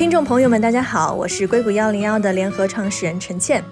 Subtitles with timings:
[0.00, 3.62] 听众朋友们，大家好，我是硅谷幺零幺的联合创始人陈倩。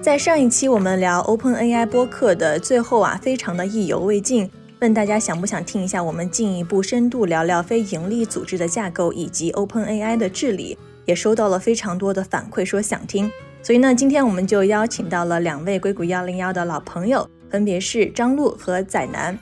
[0.00, 4.50] 在上一期我们聊 Open AI 播客的最后啊，非常的意犹未尽，
[4.80, 13.30] 问大家想不想听一下我们进一步深度聊聊非盈利组织的架构以及 Open AI 的治理，也收到了非常多的反馈说想听，
[13.62, 19.38] 所以呢，今天我们就邀请到了两位硅谷幺零幺的老朋友，分别是张璐和载南。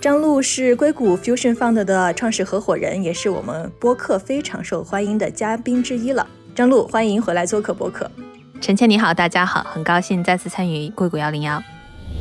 [0.00, 6.26] 张璐是硅谷 Fusion Fund 的创始合伙人，也是我们播客非常受欢迎的嘉宾之一了。
[6.54, 8.10] 张璐，欢迎回来做客播客。
[8.60, 11.62] 陈倩你好，大家好，很高兴再次参与硅谷幺零幺。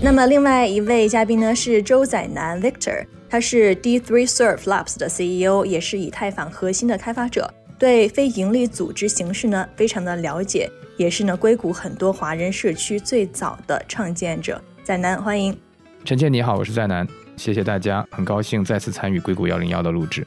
[0.02, 14.62] 那么另外一位嘉宾呢是周载南 Victor，他是 D3 Surf Labs 的 CEO，也是以太坊核心的开发者，对非盈利组织形式呢非常的了解，也是呢硅谷很多华人社区最早的创建者。
[14.84, 15.58] 载南，欢迎。
[16.06, 17.06] 陈倩你好，我是载南。
[17.36, 20.26] 谢谢大家，很高兴再次参与硅谷幺零幺的录制，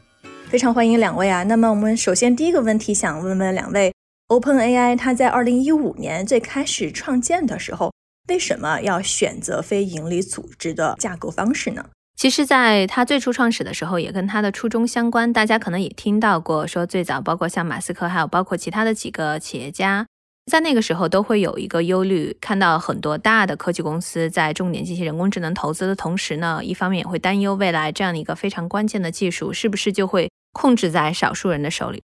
[0.48, 1.42] 非常欢迎两位啊。
[1.44, 3.94] 那么我们首先第一个问题想问问两位
[4.28, 7.92] ，Open AI 它在二零一五年最开始创建的时候，
[8.28, 11.86] 为什么要选择非盈利组织的架构方式呢？
[12.16, 15.32] 其实，在它最初创始的时候，也跟它的初衷相关。
[15.32, 20.06] 大家可能也听到过，说最早包括像马斯克，还有包括其他的几个企业家。
[20.50, 32.00] 在那个时候，都会有一个忧虑，看到很多大的科技公司在重点进行人工智能投资的同时呢，一方面也会担忧未来这样的一个非常关键的技术是不是就会控制在少数人的手里，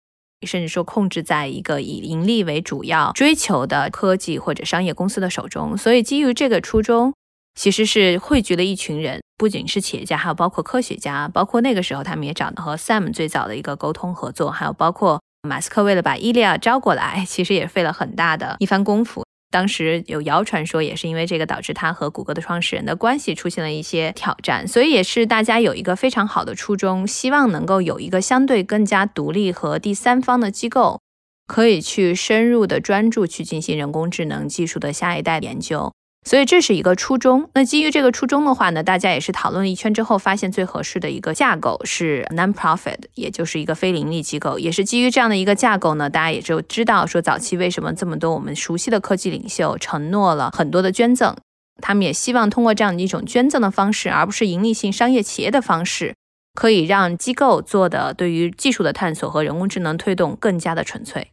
[0.47, 5.77] 甚至说控制在一个以盈利为主要追求的科技或者商业公司的手中。
[5.77, 7.13] 所以，基于这个初衷，
[7.53, 15.21] 其实是汇聚了一群人，不仅是企业家，还有包括科学家，包括那个时候他们也找到和 Sam 最早的一个沟通合作，还有包括。
[15.47, 19.25] 马斯克为了把伊利亚招过来，其实也费了很大的一番功夫。
[19.49, 24.67] 当时有谣传说，也是因为这个导致他和谷歌的创始人的关系出现了一些挑战。
[24.67, 31.01] 所以也是大家有一个非常好的初衷，希望能够有一个相对更加独立和第三方的机构，
[31.47, 35.91] 可以去深入的专注去进行人工智能技术的下一代研究。
[36.23, 37.49] 所以这是一个初衷。
[37.55, 44.59] 那基于这个初衷的话呢，大家也是讨论了一圈之后，发现最合适的一个架构是 non-profit，也就是一个非盈利机构。
[44.59, 51.35] 也是基于这样的一个架构呢，大家也就知道说，早期为什么这么多我们熟悉的科技领袖承诺了很多的捐赠，
[51.81, 56.13] 他们也希望通过这样的一种捐赠的方式，而不是盈利性商业企业的方式，
[56.53, 61.31] 可以让机构做的对于技术的探索和人工智能推动更加的纯粹。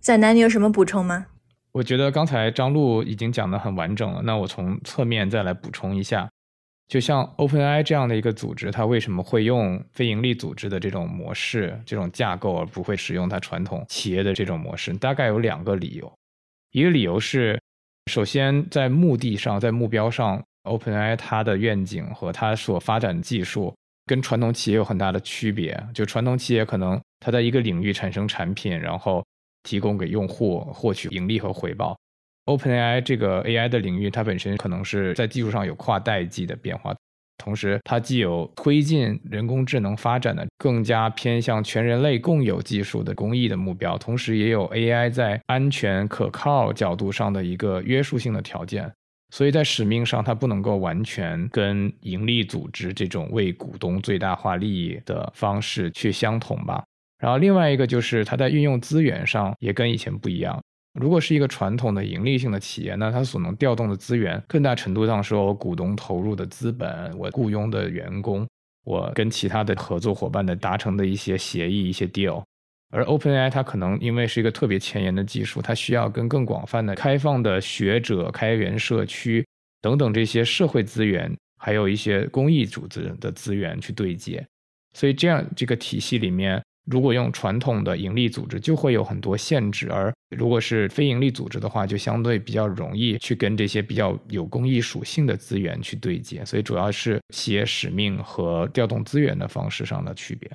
[0.00, 1.26] 在南，你有什么补充吗？
[1.72, 6.28] 我觉得刚才张璐已经讲得很完整了，那我从侧面再来补充一下，
[6.88, 14.92] 就像 OpenAI 这样的一个组织，它为什么会用非盈利组织的这种模式、这种架构，而不会使用它传统企业的这种模式？
[14.94, 16.12] 大概有两个理由。
[16.72, 17.60] 一个理由是，
[18.06, 23.72] 首先在目的上、在目标上，OpenAI 它的愿景和它所发展的技术
[24.06, 25.80] 跟传统企业有很大的区别。
[25.94, 29.24] 就传统企业可能它在一个领域产生产品，然后
[29.62, 31.96] 提供给用户获取盈利和回报。
[32.46, 36.94] OpenAI 这个 AI 的领域，它本身可能是在技术上有跨代际的变化，
[37.38, 48.90] 同时它既有推进人工智能发展的更加偏向全人类共有技术的公益的目标，同时也有 AI 在安全可靠角度上的一个约束性的条件。
[49.32, 56.82] 所以在使命上，它不能够完全跟盈利组织这种为股东最大化利益的方式去相同吧。
[57.20, 60.58] 然后另外一个就是它在运用资源上也跟以前不一样。
[60.98, 68.48] 如果是一个传统的盈利性的企业，那它所能调动的资源更大程度上是我股东投入的资本，我雇佣的员工，
[68.84, 72.42] 我跟其他的合作伙伴的达成的一些协议、一些 deal。
[72.90, 79.46] 而 OpenAI 它可能因为是一个特别前沿的技术，它需要跟更广泛的开放的学者、开源社区
[79.80, 84.44] 等等这些社会资源，还有一些公益组织的资源去对接。
[84.94, 86.60] 所以这样这个体系里面。
[86.90, 96.44] 如果用传统的盈利组织，就会有很多限制；而如果是非盈利组织的话，就相对比较容易去跟这些比较有公益属性的资源去对接。
[96.44, 100.50] 所以主要是企业使命和调动资源的方式上的区别。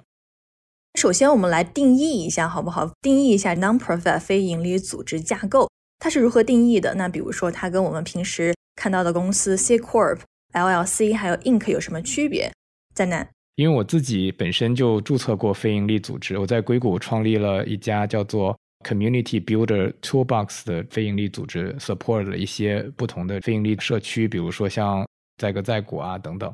[1.00, 2.90] 首先，我们来定义一下好不好？
[3.02, 6.96] 定义一下 non-profit 非盈利组织架构，它是如何定义的？
[6.96, 10.20] 那比如说，它跟我们平时看到的公司 C Corp、
[10.54, 12.52] LLC 还有 Inc 有什么区别？
[12.94, 13.28] 在哪？
[13.56, 25.08] 因为我自己本身就注册过非营利组织，我在硅谷创立了一家叫做 Community Builder Toolbox 的非营利组织，support 了一些不同的非营利社区，比如说像
[25.38, 26.54] 在个在谷啊等等，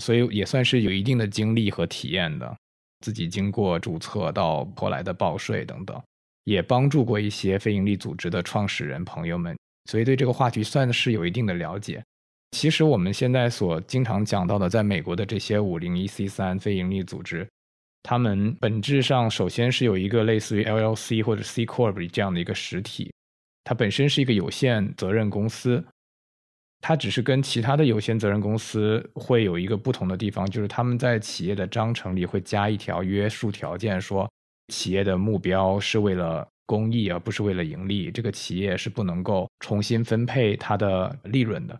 [0.00, 2.56] 所以也算是有一定的经历和体验的。
[3.00, 6.00] 自己经过注册到后来的报税等等，
[6.44, 9.54] 也帮助过一些非营利组织的创始人朋友们，
[9.90, 12.02] 所以对这个话题算是有一定的了解。
[12.54, 17.44] 其实我们现在所经常讲到的，在美国的这些五零一 C 三非盈利组织，
[18.04, 23.12] 他们本质上首先是有一个类似于 LLC 或者 C Corp 这样的一个实体，
[23.64, 25.84] 它本身是一个有限责任公司。
[26.80, 34.30] 它只是跟其他的有限责任公司会有一个不同的地方，就是他们在企业的章程里会加一条约束条件，说
[34.72, 38.12] 企业的目标是为了公益，而不是为了盈利。
[38.12, 41.76] 这个企业是不能够重新分配它的利润的。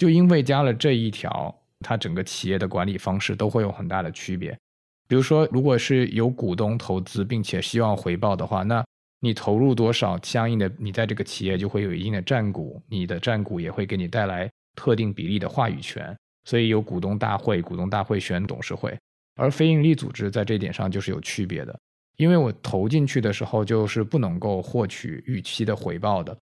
[0.00, 4.58] 就因为加了这一条，它整个企业的管理方式都会有很大的区别。
[5.06, 8.82] 比如说，如果是有股东投资并且希望回报的话，那
[9.20, 18.98] 你投入多少，相应的你在这个企业就会有一定的占股，你的占股也会给你带来特定比例的话语权，所以有股东大会，股东大会选董事会。
[19.36, 21.78] 而非营利组织在这点上就是有区别的，
[22.16, 26.34] 因为我投进去的时候就是不能够获取预期的回报的，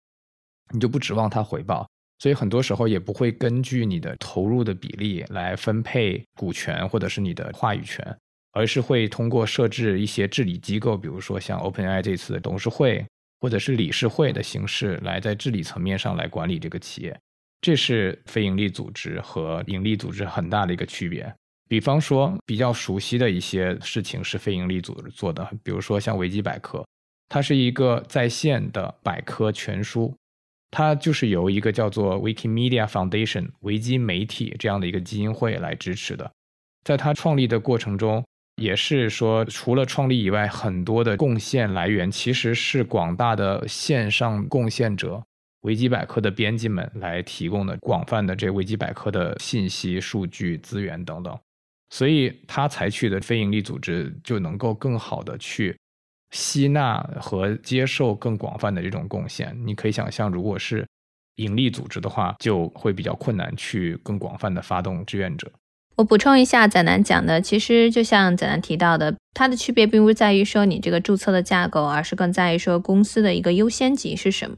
[0.72, 8.18] 你就不指望它回报，所以很多时候也不会根据你的投入的比例来分配股权或者是你的话语权。
[8.54, 13.06] 而是会通过设置一些治理机构，比如说像 OpenAI 这次的董事会
[13.40, 17.16] 或者是理事会的形式，来在治理层面上来管理这个企业。
[17.62, 21.32] 这是非营利组织和盈利组织很大的一个区别。
[21.70, 26.84] 比方说，比较熟悉的一些事情是非营利组织做的，比如说像维基百科，
[27.30, 30.16] 它是一个在线的百科全书，
[30.72, 36.30] 它就是由一个叫做 Wikimedia Foundation 维基媒体这样的一个基金会来支持的。
[36.84, 38.24] 在它创立的过程中，
[38.62, 45.24] 也是说，除了创立以外，很多的贡献来源其实是广大的线上贡献者、
[45.62, 51.38] 维基百科的编辑们来提供的广泛的这维基百科的信息、数据、资源等等。
[51.90, 55.78] 所以，他采取的非营利组织就能够更好的去
[56.32, 59.58] 吸纳和接受更广泛的这种贡献。
[59.66, 60.86] 你可以想象，如果是
[61.36, 65.52] 盈利组织的话，就会比较困难去更广泛的发动志愿者。
[65.96, 74.56] 我补充一下，仔南讲的，其实就像仔南提到的，它的区别并不在于说你这个注册的架构，而是更在于说公司的一个优先级是什么。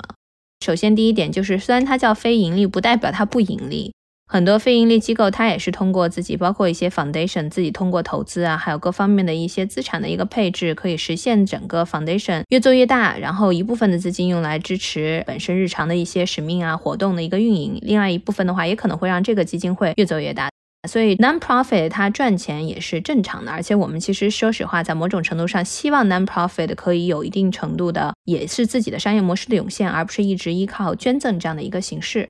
[0.65, 3.93] 首先，第一点就是，虽然它叫非盈利，不代表它不盈利。
[4.31, 13.17] 很多非盈利机构，它也是通过自己，包括一些 foundation，自己通过投资啊，还有各方面的一些资产的一个配置，可以实现整个 foundation 越做越大。
[13.17, 20.47] 然后一部分的资金用来支持本身日常的一些使命啊活动的一个运营，另外一部分的话，也可能会让这个基金会越做越大。
[20.87, 32.29] 所以，non-profit 它赚钱也是正常的，而且我们其实说实话，在某种程度上，希望 non-profit 可以有一定程度的，也是自己的商业模式的涌现，而不是一直依靠捐赠这样的一个形式。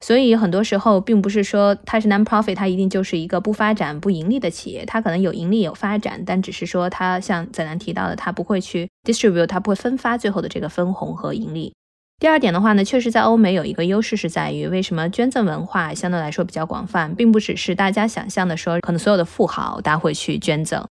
[0.00, 11.72] 所以很多时候，并不是说它是 non-profit，它一定就是一个不发展、不盈利的企业，它可能有盈利、有发展，但只是说它像在南提到的，它不会去 distribute，它不会分发最后的这个分红和盈利。
[12.18, 20.86] 第二点的话呢，确实在欧美有一个优势是在于，为什么捐赠文化相对来说比较广泛，并不只是大家想象的说，可能所有的富豪大家会去捐赠。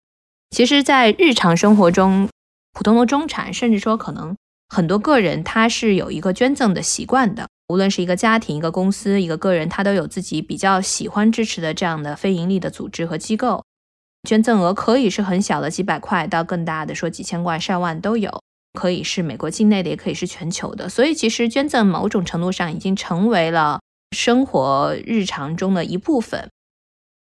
[0.51, 2.30] 其实，在日常生活中，
[2.74, 4.36] 普通的中产，甚至说可能
[4.68, 7.48] 很多个人，他是有一个捐赠的习惯的。
[7.71, 13.63] 无论是一个家庭、一个公司、一个个人，他都有自己比较喜欢支持的这样的非盈利的组织和机构。
[14.27, 18.41] 捐赠额可以是很小的几百块，到更大的说几千万、上万都有。
[18.73, 23.81] 可以是美国境内的，也可以是全球的，所以其实捐赠某种程度上已经成为了
[24.15, 26.50] 生活日常中的一部分。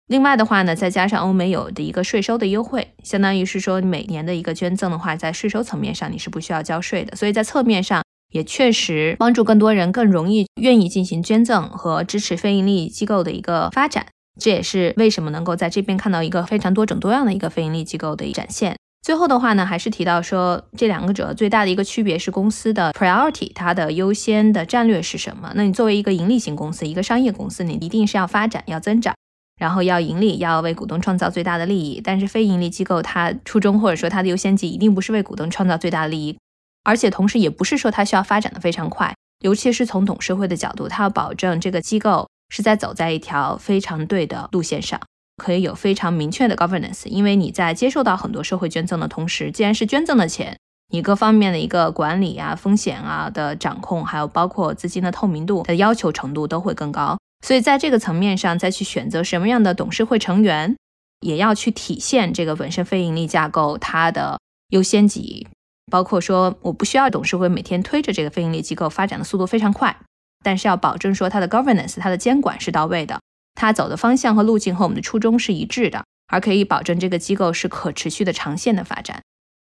[0.08, 14.06] 另外的话呢，再加上欧美有的一个税收的优惠，相当于是说每年的一个捐赠的话，在税收层面上你是不需要交税的，所以在侧面上也确实帮助更多人更容易愿意进行捐赠和支持非盈利机构的一个发展。
[14.40, 18.76] 这也是为什么能够在这边看到一个非常多种多样的一个非盈利机构的展现。
[19.02, 25.52] 最后的话呢，还是提到说，这两个者最大的一个区别是公司的 priority，它的优先的战略是什么？
[25.56, 29.16] 那你作为一个盈利型公司，一个商业公司，你一定是要发展、要增长，
[29.58, 32.02] 然后要盈利，要为股东创造最大的利益。
[32.04, 36.38] 但是非盈利机构，它初衷或者说它的优先级一定不是为股东创造最大的利益，
[36.84, 45.00] 而且同时也不是说它需要发展的非常快，尤其是从董事会的角度，它要保证这个机构是在走在一条非常对的路线上。
[45.38, 50.58] 可以有非常明确的 governance，因为你在接受到很多社会捐赠的同时，既然是捐赠的钱，
[50.92, 57.18] 你各方面的一个管理啊、风险啊的掌控，还有包括资金的透明度的要求程度都会更高。
[57.46, 60.76] 所以在这个层面上，再去选择什么样的董事会成员，
[61.22, 64.38] 也要去体现这个本身非盈利架构它的
[64.72, 65.48] 优先级，
[65.90, 69.98] 包括说我不需要董事会每天推着这个非盈利机构发展的速度非常快，
[70.44, 73.20] 但是要保证说它的 governance、它的监管是到位的。
[73.56, 79.22] 它走的方向和路径和我们的初衷是一致的，而可以保证这个机构是可持续的长线的发展。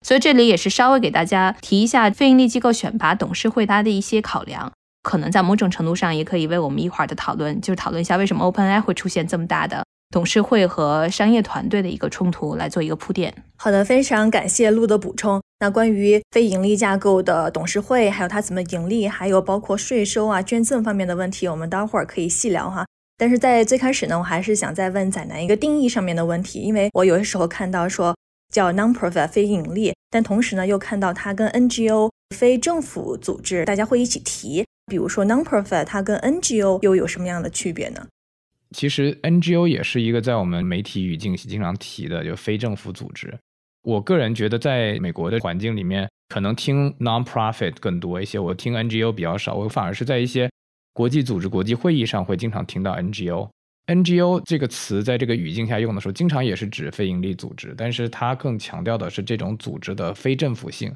[0.06, 4.72] 所以这里也是稍微给大家提一下非盈利机构选拔董事会它的一些考量，
[5.04, 13.34] 可能在某种程度上也可以为我们一会儿的讨论，就是讨论一下为什么 OpenAI 会出现这么大的董事会和商业团队的一个冲突来做一个铺垫。
[13.58, 15.42] 好的，非常感谢陆的补充。
[15.62, 22.86] 那关于非盈利架构的董事会，还有它怎么盈利，还有包括税收啊、捐赠方面的问题，我们待会儿可以细聊哈。
[23.18, 28.16] 但是在最开始呢，我还是想再问仔南一个定义上面的问题，因为我有些时候看到说
[28.54, 38.08] 叫 non-profit 非盈利，但同时呢又看到它跟 NGO 非政府组织大家会一起提，比如说 non-profit 它跟 NGO 又有什么样的区别呢？
[38.72, 43.38] 其实 NGO 也是一个在我们媒体语境经常提的，就非政府组织。
[43.90, 49.56] 我个人觉得，在美国的环境里面，可能听 nonprofit 更多一些，我听 NGO 比较少。
[49.56, 50.48] 我反而是在一些
[50.94, 53.50] 国际组织、国际会议上会经常听到 NGO。
[53.88, 60.94] NGO 这个词在这个语境下用的时候，经常也是指非营利组织，但是它更强调的是这种组织的非政府性。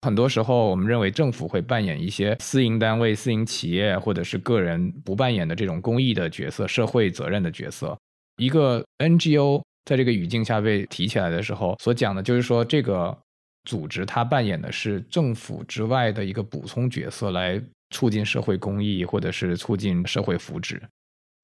[0.00, 7.94] 很多时候，我们认为政府会扮演一些私营单位、私营企业或者是个人不扮演的这种公益的角色、社会责任的角色。
[8.38, 13.16] 一个 NGO 在这个语境下被提起来的时候，所讲的就是说，这个
[13.64, 17.60] 组织它扮演的是政府之外的一个补充角色，来
[17.90, 20.80] 促进社会公益或者是促进社会福祉。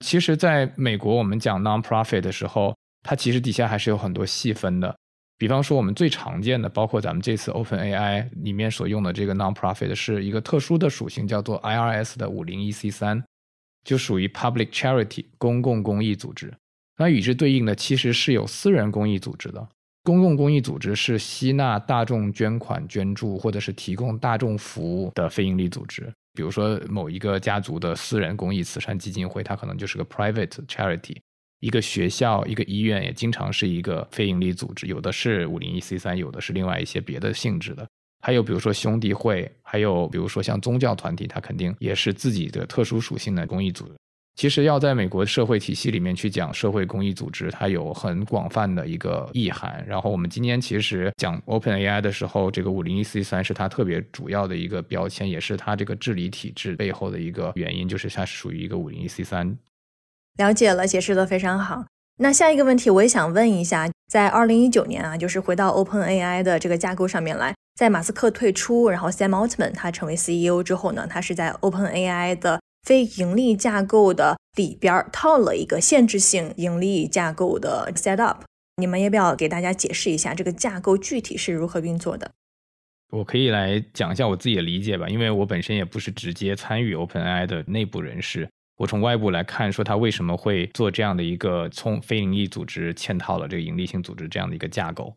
[0.05, 4.97] 其实，在美国，我们讲 non-profit 的时候，它其实底下还是有很多细分的。
[5.37, 13.23] 比方说，我们最常见的，包括咱们这次 Open AI 里面所用的这个 non-profit，是一个特殊的属性，叫做 IRS 的五零一 C 三，
[13.85, 16.53] 就属于 public charity 公共公益组织。
[17.01, 19.69] 那与之对应的，其实是有私人公益组织的。
[20.03, 26.13] 公共公益组织是吸纳大众捐款捐助，或者是提供大众服务的非营利组织。
[26.35, 31.17] 比如说，某一个家族的私人公益慈善基金会，它可能就是个 private charity。
[31.61, 37.89] 一个学校、一个医院也经常是一个非营利组织，有的是五零一 C 三，有的是另外一些别的性质的。
[38.23, 43.95] 还有比如说兄弟会，还有比如说像宗教团体，它肯定也是自己的特殊属性的公益组织。
[44.41, 49.85] 其实要在美国社会体系里面去讲社会公益组织，它有很广泛的一个意涵。
[49.87, 59.59] 然后我们今天其实讲 Open AI 的时候，这个五零一 C 三是它特别主要的一个标签，也是它这个治理体制背后的一个原因，就是它是属于一个五零一 C 三。
[60.39, 61.85] 了解了，解释的非常好。
[62.17, 78.39] 那下一个问题，我也想问一下，在二零一九年啊，就是回到 Open AI 的这个架构上面来，在马斯克退出，然后 Sam Altman 他成为 CEO 之后呢，他是在 Open AI 的非盈利架构的里边套了一个限制性盈利架构的 setup。
[78.77, 82.31] 你们要不要给大家解释一下这个架构具体是如何运作的？
[83.13, 88.49] 我可以来讲一下我自己的理解吧，因为我本身也不是直接参与 Open AI 的内部人士。
[88.77, 95.15] 我从外部来看，说他为什么会做这样的一个从非盈利组织嵌套了这个盈利性组织这样的一个架构，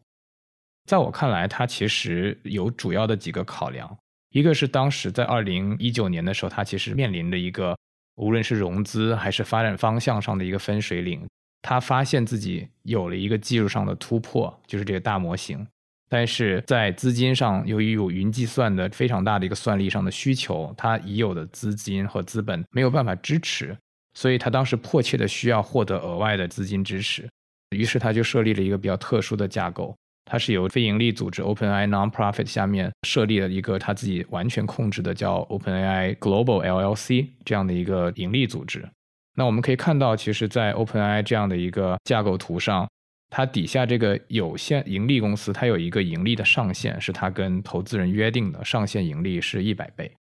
[0.85, 3.97] 在我看来，它其实有主要的几个考量。
[4.33, 7.77] 一个是当时在二零一九年的时候，它其实面临着一个
[8.15, 11.25] 无论是融资还是发展方向上的一个分水岭，
[11.61, 15.65] 他发现自己有了一个技术上的突破，就是这个大模型。
[16.09, 23.77] 但是在资金上，由于有云计算的非常大的一个算力上的需求，他已有的资金和资本没有办法支持，
[24.15, 27.29] 所以他当时迫切的需要获得额外的资金支持，
[27.69, 38.87] 于是他就设立了一个比较特殊的架构，它是由非盈利组织 OpenAI Nonprofit 下面设立了一个它自己完全控制的叫 OpenAI Global LLC 这样的一个盈利组织。
[39.35, 42.87] 那我们可以看到，其实，在 OpenAI 这样的一个架构图上。
[43.35, 50.11] 它底下这个有限盈利公司，它有一个盈利的上限，是它跟投资人约定的上限盈利是一百倍。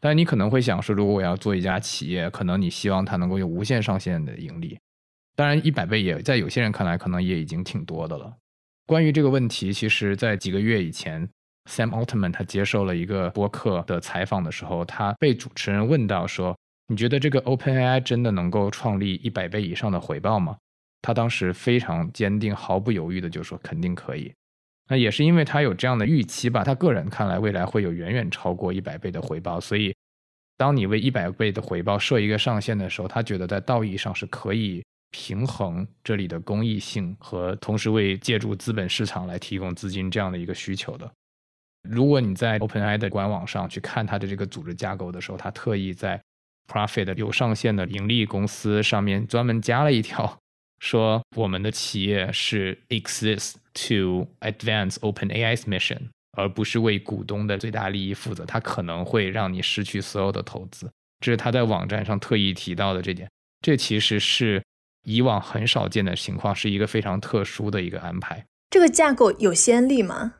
[0.00, 4.78] 但你可能会想说，如果我要做一家企业，可能你希望它能够有无限上限的盈利。
[5.36, 8.34] 当然，一百倍也在有些人看来，可能也已经挺多的了。
[8.86, 11.26] 关于这个问题，其实在几个月以前
[11.70, 16.54] ，Sam Altman 他接受了一个播客的采访的时候，他被主持人问到说
[16.88, 20.56] ：“你觉得这个 OpenAI 真的能够创立一百倍以上的回报吗？”
[21.00, 24.32] 他当时非常坚定、毫不犹豫的就说肯定可以。
[24.88, 29.94] 那也是因为他有这样的预期吧，他个人看来未来会有远远超过一百倍的回报，所以
[30.58, 34.84] 当你为一百倍的回报设一个上限的时候，他觉得在道义上是可以
[35.16, 41.08] 平衡这里的公益性和同时为借助资本市场来提供资金这样的一个需求的。
[41.88, 46.20] 如果你在 OpenAI 的官网上去看它的这个组织架构的时候，它特意在
[46.66, 50.36] Profit 有上限的盈利公司上面专门加了一条。
[50.80, 58.44] 说我们的企业是 exist to advance Open AI's mission，而不是为股东的最大利益负责。
[58.44, 60.90] 它可能会让你失去所有的投资，
[61.20, 63.30] 这是他在网站上特意提到的这点。
[63.60, 64.62] 这其实是
[65.04, 68.44] 以往很少见的情况，是一个非常特殊的一个安排。
[68.70, 70.34] 这个架构有先例吗？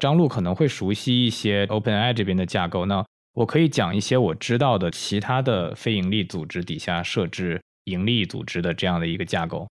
[0.00, 9.68] 张璐可能会熟悉一些 OpenAI 这边的架构，那我可以讲一些我知道的其他的非盈利组织底下设置盈利组织的这样的一个架构。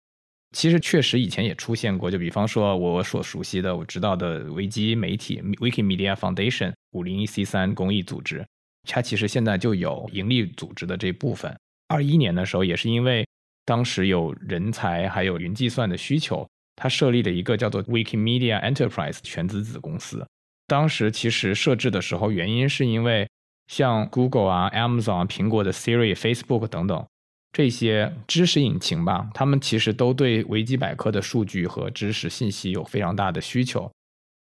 [0.57, 8.47] 其实确实以前也出现过，就比方说我所熟悉的、我知道的维基媒体 Wikimedia Foundation 五零一 C 三公益组织，
[8.89, 11.55] 它其实现在就有盈利组织的这部分。
[11.89, 13.27] 二一年的时候，也是因为
[13.65, 20.27] 当时有人才还有云计算的需求，它设立了一个叫做 Wikimedia Enterprise 全资子公司。
[20.67, 23.29] 当时其实设置的时候，原因是因为
[23.67, 27.07] 像 Google 啊、Amazon、苹果的 Siri、Facebook 等等
[27.53, 33.91] 这些知识引擎吧，他们其实都对维基百科的数据和知识信息有非常大的需求。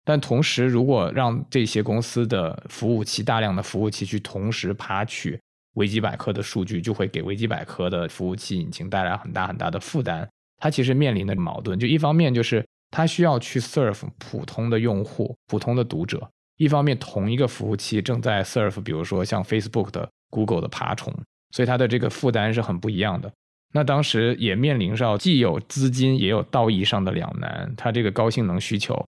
[0.04, 5.38] 但同时，如果让这些公司的服务器大量的服务器去同时爬取
[5.74, 10.28] 维基百科的数据，就会给维基百科的服务器引擎带来很大很大的负担。
[10.58, 16.18] 它其实面临的矛盾，就一方面就是它需要去 serve 普通的用户、普通的读者；
[16.56, 21.12] 一方面，同一个服务器正在 serve，比如说像 Facebook 的、Google 的爬虫，
[21.50, 23.32] 所以它的这个负担是很不一样的。
[23.74, 29.04] 那当时也面临着既有资金也有道义上的两难，它这个高性能需求，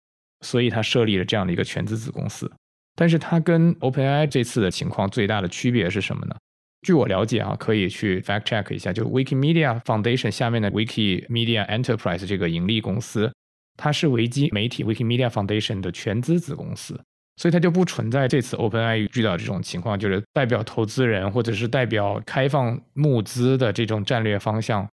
[0.44, 2.50] 所以它设立了这样的一个全资子公司。
[2.96, 6.34] 但是它跟 OpenAI 这次的情况最大的区别是什么呢？
[6.82, 13.32] 据我了解啊，可以去 fact check 一下，就是 Wikimedia Foundation 下面的 Wikimedia Enterprise 这个盈利公司，
[13.76, 17.00] 它是维基媒体 Wikimedia Foundation 的全资子公司，
[17.36, 24.88] 所以它就不存在这次 OpenAI 遇到这种情况，就是代表投资人或者是代表开放募资的这种战略方向，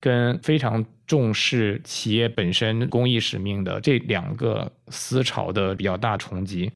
[0.00, 6.70] 跟非常重视企业本身公益使命的这两个思潮的比较大冲击。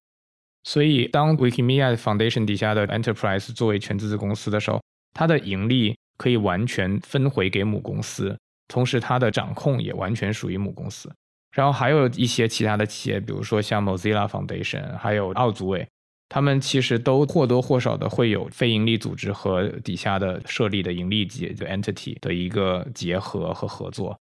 [0.65, 4.81] 所以，当 Wikimedia Foundation 底下的 Enterprise 作为全资子公司的时候，
[5.13, 8.39] 它的盈利可以完全分回给母公司，
[8.69, 11.11] 同时它的掌控也完全属于母公司。
[11.51, 15.87] 然后还有一些其他的企业，比如说像 Mozilla Foundation，还有奥组委，
[16.29, 24.17] 他们其实都或多或少的会有非盈利组织和底下的设立的盈利级的 entity 的一个结合和合作。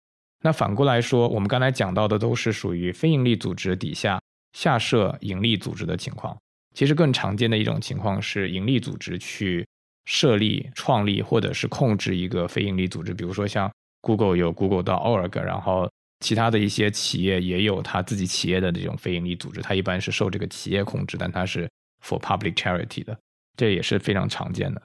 [0.45, 4.21] 那反过来说，我们刚才讲到的都是属于非盈利组织底下。
[4.57, 6.35] 下设盈利组织的情况，
[6.75, 9.67] 其实更常见的一种情况是盈利组织去
[10.07, 13.13] 设立、创立或者是控制一个非盈利组织。
[13.13, 15.91] 比如说像 Google 有 Google 到 org，然后
[16.21, 21.69] 其他的一些企业也有他自己企业的这种非盈利组织，它一般是受这个企业控制，但它是
[22.03, 23.19] for public charity 的，
[23.59, 24.81] 这也是非常常见的。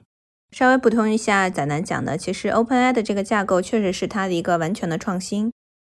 [0.50, 5.50] 稍微补充一下，仔南讲的，其实 OpenAI 的这个架构确实是它的一个完全的创新。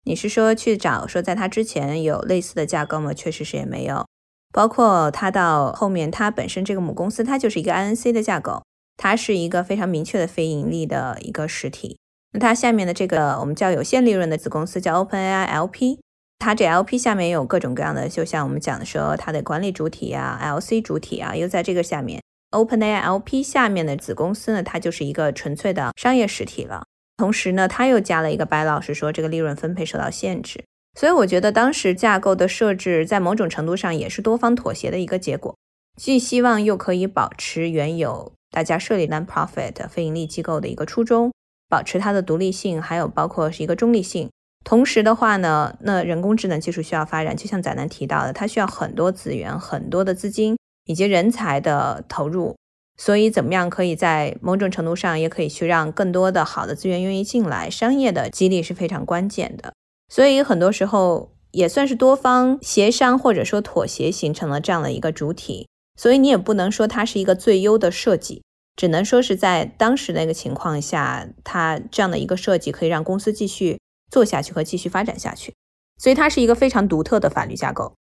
[0.05, 3.15] 你是说去找说在它之前有类似的架构吗？
[3.15, 4.07] 确实是也没有，
[4.53, 8.63] 包括它到后面，它本身这个母公司它就是一个 INC 的架构，
[8.97, 11.97] 它是一个非常明确的非盈利的一个实体。
[12.33, 15.99] 那它下面的这个我们叫有限利润的子公司叫 OpenAI LP，
[16.39, 26.84] 它这 LP 下面有各种各样的，就像我们讲的说它的管理主体啊、LC 主体啊，又在这个下面 OpenAI LP 下面的子公司呢，它就是一个纯粹的商业实体了。
[27.17, 30.65] 同时呢，他又加了一个白老师说这个利润分配受到限制，
[30.99, 35.57] 所以我觉得当时架构的设置在某种程度上也是多方妥协的一个结果，
[35.97, 41.33] 既希望又可以保持原有大家设立 non-profit 非盈利机构的一个初衷，
[41.69, 44.29] 保持它的独立性，还有包括是一个中立性。
[44.65, 52.57] 同时的话呢，那人工智能技术需要发展，就像仔南提到的，它需要很多资源、很多的资金以及人才的投入。
[52.97, 57.69] 所以，怎么样可以在某种程度上，也可以去让更多的好的资源愿意进来？
[57.69, 59.73] 商业的激励是非常关键的。
[60.09, 65.67] 所以，很多时候也算是多方协商或者说妥协，形成了这样的一个主体。
[66.01, 68.45] 所以，你也不能说它是一个最优的设计，
[68.77, 73.81] 只能说是在当时那个情况下，它这样的一个设计可以让公司继续
[74.13, 75.53] 做下去和继续发展下去。
[75.99, 77.93] 所以，它是一个非常独特的法律架构。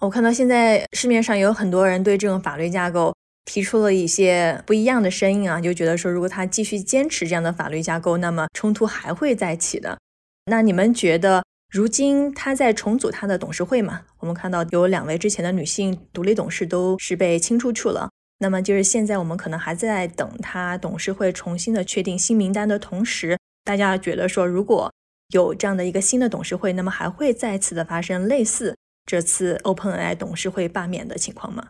[0.00, 3.14] 我看到现在市面上有很多人对这种法律架构。
[3.44, 9.98] 提出了一些不一样的声音啊，就觉得说，如果他继续坚持这样的法律架构，那么冲突还会再起的。
[10.46, 14.02] 那你们觉得，如今他在重组他的董事会嘛？
[14.18, 18.10] 我们看到有两位之前的女性独立董事都是被清出去了。
[18.38, 24.92] 那么就是现在我们可能还在等他董事会重新的确定新名单的同时，大家觉得说，如果
[25.32, 28.76] 有这样的一个新的董事会，那么还会再次的发生类似
[29.06, 31.68] 这次 OpenAI 董事会罢免的情况吗？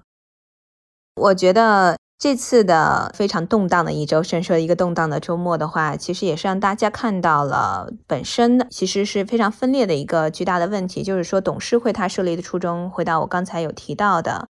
[1.14, 11.02] 我觉得这次的非常动荡的一周，甚至说一个动荡的周末的话，其实也是让大家看到了本身其实是非常分裂的一个巨大的问题。
[11.02, 14.48] 就是说，董事会它设立的初衷，回到我刚才有提到的，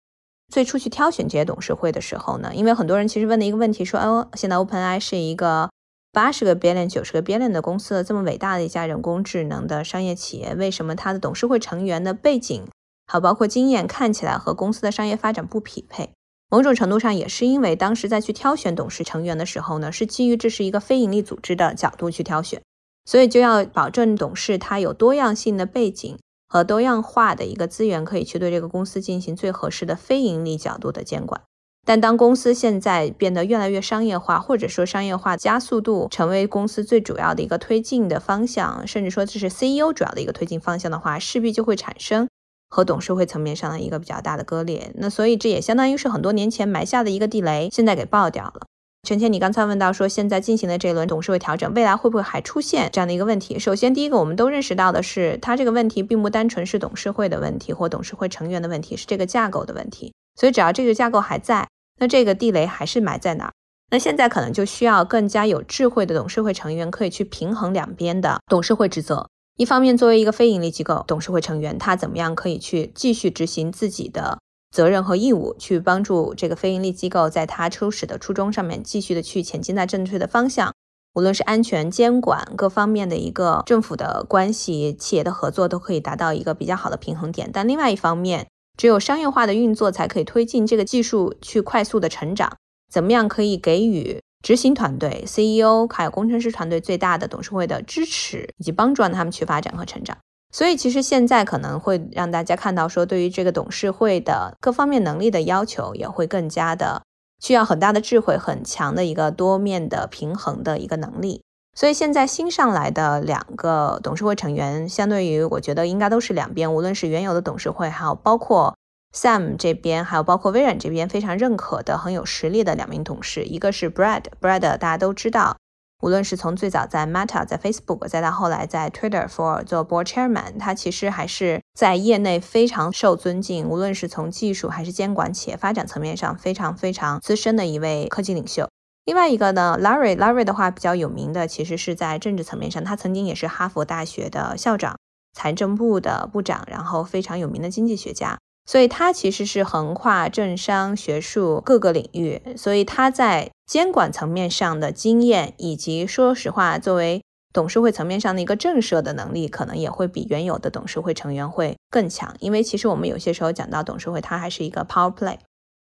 [0.53, 5.71] 最初去挑选这些董事会的时候呢，因为很多人其实问的一个问题说，哦，现在 OpenAI 是一个
[6.13, 12.65] 八十个 billion、九十个 billion 的公司，这么伟大的一家人工智能的商业企业，为什么它的董事会成员的背景，
[13.07, 16.11] 好包括经验，看起来和公司的商业发展不匹配？
[16.55, 22.63] 某种程度上也是因为当时在去挑选董事成员的时候呢，是基于这是一个非盈利组织的角度去挑选，
[23.05, 31.41] 所以就要保证董事他有多样性的背景和多样化的一个资源，可以去对这个公司进行最合适的非盈利角度的监管。
[31.85, 42.29] 但当公司现在变得越来越商业化，或者说商业化加速度成为公司最主要的一个推进的方向，甚至说这是 CEO 主要的一个推进方向的话，势必就会产生
[42.69, 44.93] 和董事会层面上的一个比较大的割裂。
[44.97, 48.67] 那所以这也相当于是很多年前埋下的一个地雷，现在给爆掉了。
[49.07, 53.59] 陈倩，你刚才问到说现在进行的这一轮董事会调整，未来会不会还出现这样的一个问题？
[53.59, 60.15] 首先，第一个我们都认识到的是，它这个问题并不单纯是董事会的问题或董事会成员的问题，是这个架构的问题。
[60.41, 61.69] 所以只要这个架构还在。
[62.01, 63.53] 那这个地雷还是埋在哪儿？
[63.91, 69.29] 那现在可能就需要更加有智慧的董事会成员，可以去平衡两边的董事会职责。
[69.57, 74.41] 一方面，作为一个非盈利机构，董事会成员他怎么样可以去继续执行自己的
[74.73, 80.75] 责任和义务，去帮助这个非盈利机构在他初始的初衷上面继续的去前进在正确的方向，
[81.15, 87.49] 无论是安全监管各方面的一个政府的关系、企业的合作，都可以达到一个比较好的平衡点。
[87.53, 92.57] 但另外一方面，只有商业化的运作，才可以推进这个技术去快速的成长。
[92.91, 100.19] 怎么样可以给予执行团队、CEO 还有工程师团队最大的董事会的支持，以及帮助让他们去发展和成长？
[100.53, 107.03] 所以，其实现在可能会让大家看到，说对于这个董事会的各方面能力的要求，也会更加的
[107.41, 111.43] 需要很大的智慧、很强的一个多面的平衡的一个能力。
[111.75, 118.77] 所以现在新上来的两个董事会成员，相对于我觉得应该都是两边，无论是原有的董事会，还有包括
[119.15, 125.57] Sam 这边，还有包括微软这边非常认可的很有实力的两名董事，一个是 Brad，Brad 大家都知道，
[126.03, 138.69] 无论是从最早在 Meta、在 Facebook，再到后来在 Twitter for 做 Board Chairman，他其实还是在业内非常受尊敬，无论是从技术还是监管企业发展层面上非常非常资深的一位科技领袖。
[139.05, 144.97] 另外一个呢，Larry，Larry 的话比较有名的，其实是在政治层面上，他曾经也是哈佛大学的校长、
[145.33, 157.23] 财政部的部长，然后非常有名的经济学家，所以他其实是横跨政商学术各个领域，所以他在监管层面上的经验，以及说实话，作为
[157.53, 165.39] 董事会层面上的一个震慑的能力，可能也会比原有的董事会成员会更强，因为其实我们有些时候讲到董事会，它还是一个 power play。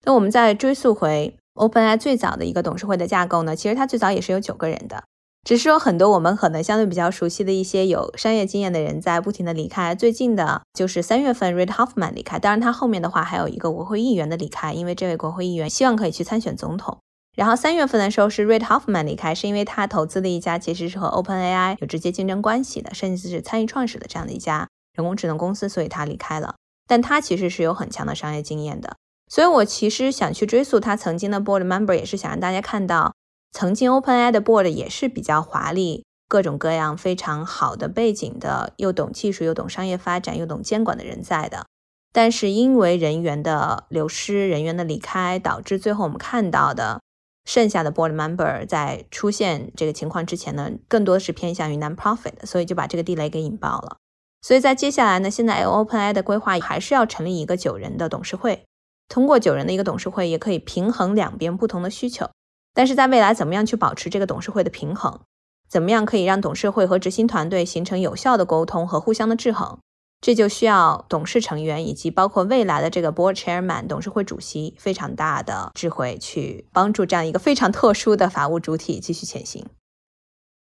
[0.04, 1.36] 那我们再追溯回。
[1.56, 5.06] OpenAI 最早的一个董事会的架构呢，其实它最早也是有九个人的，
[5.46, 9.94] 只是说很多我们可能相对比较熟悉的一些有商业经验的人在不停的离开。
[9.94, 16.98] 最近的就是三月份，Red Hoffman 离开，当然他后面的话还有一个国会议员的离开，因为这位国会议员希望可以去参选总统。
[17.36, 26.56] 然后三月份的时候是 Red Hoffman 离开，是因为他投资的一家其实是和 OpenAI 有直接竞争关系的，甚至是参与创始的这样的一家人工智能公司，所以他离开了。
[26.88, 28.96] 但他其实是有很强的商业经验的。
[29.28, 33.14] 所以，我其实想去追溯他曾经的 board member，也是想让大家看到，
[33.56, 41.66] 曾经 OpenAI 的 board 也是比较华丽、各种各样非常好的背景的，又懂技术、又懂商业发展、又懂监管的人在的。
[42.12, 47.00] 但是因为人员的流失、人员的离开，导致最后我们看到的
[47.46, 53.96] 剩下的 board member 在出现这个情况之前呢，更多的是偏向于 non-profit，所以就把这个地雷给引爆了。
[54.42, 58.66] 所以在接下来呢，现在 OpenAI 的规划还是要成立一个九人的董事会。
[59.08, 62.30] 通过九人的一个董事会，也可以平衡两边不同的需求。
[62.76, 65.22] 但是在未来，怎么样去保持这个董事会的平衡？
[65.68, 69.80] 怎么样可以让董事会和执行团队形成有效的沟通和互相的制衡？
[70.22, 79.66] 这就需要董事成员以及包括未来的这个 board chairman 董事会主席非常大的智慧去帮助这样一个非常特殊的法务主体继续前行。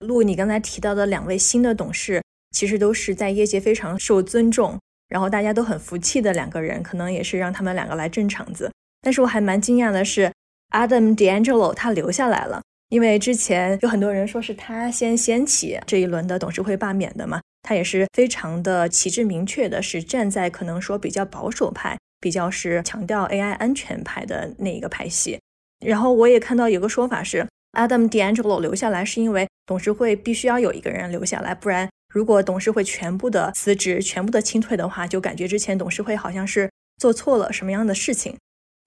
[0.01, 4.79] 陆，你刚才提到的两位新的董事，其实都是在业界非常受尊重。
[5.09, 8.71] 然后大家都很服气的两个人，可能也是让他们两个来镇场子。
[9.03, 10.33] 但是我还蛮惊讶的是
[10.71, 17.41] ，Adam D'Angelo 他留下来了，因为之前有很多人说是他先掀起这一轮的董事会罢免的嘛。
[17.63, 25.39] 他也是非常的旗帜明确的，是站在可能说比较保守派、比较是强调 AI 安全派的那一个派系。
[25.85, 31.89] 然后我也看到有个说法是，Adam D'Angelo 留下来是因为董事会必须要有一个人留下来，不然。
[32.13, 38.37] 如果董事会全部的辞职、全部的清退的话，就感觉之前董事会好像是做错了什么样的事情。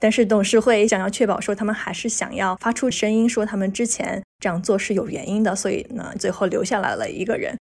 [0.03, 7.57] 但是董事会想要确保说他们还是想要发出声音，说他们之前这样做是有原因的，所以呢，最后留下来了一个人。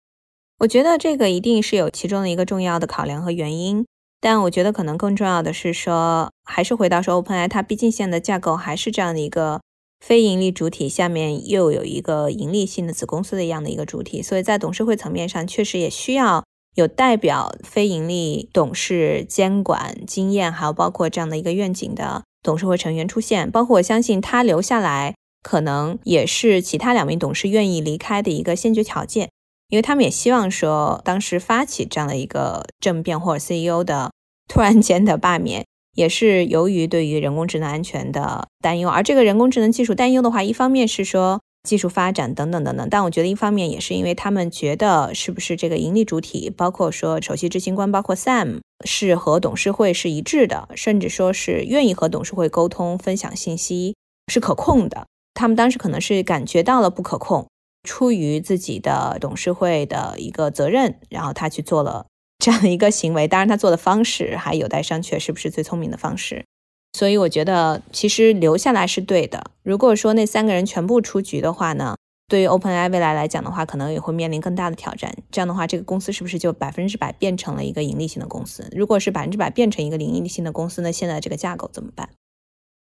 [0.60, 3.84] 我觉得这个一定是有其中的一个重要的考量和原因，
[4.20, 9.60] 但我觉得可能更重要的是说，还是回到说 OpenAI，它毕竟现在的架构还是这样的一个。
[9.98, 16.44] 非盈利主体下面又有一个盈利性的子公司的一样的一个主体，所以在董事会层面上确实也需要
[16.76, 23.50] 有代表非盈利董事监管经验，还有包括这样的一个愿景的董事会成员出现。
[23.50, 29.28] 包括我相信他留下来，可能也是其他两名董事愿意离开的一个先决条件。
[29.68, 34.10] 因为他们也希望说，当时发起这样的一个政变或者 CEO 的
[34.48, 38.88] 突然间的罢免，也是由于对于人工智能安全的担忧。
[38.88, 55.06] 而这个人工智能技术担忧的话，一方面是说技术发展等等等等，但我觉得一方面也是因为他们觉得是不是这个盈利主体，包括说首席执行官，包括 Sam 是和董事会是一致的，甚至说是愿意和董事会沟通、分享信息，是可控的。
[55.34, 57.46] 他们当时可能是感觉到了不可控。
[57.84, 62.06] 出于自己的董事会的一个责任，然后他去做了
[62.38, 63.28] 这样一个行为。
[63.28, 66.44] 当然，他做的方式还有待商榷，是不是最聪明的方式？
[66.92, 69.52] 所以，我觉得其实留下来是对的。
[69.62, 71.96] 如果说那三个人全部出局的话呢，
[72.28, 75.10] 对于 OpenAI 未来来讲的话，可能也会面临更大的挑战。
[75.30, 78.68] 这样的话，这个公司是不是就百分之百变成了一个盈利性的公司？
[78.76, 82.10] 如果是百分之百变成一个盈利性的公司，那现在这个架构怎么办？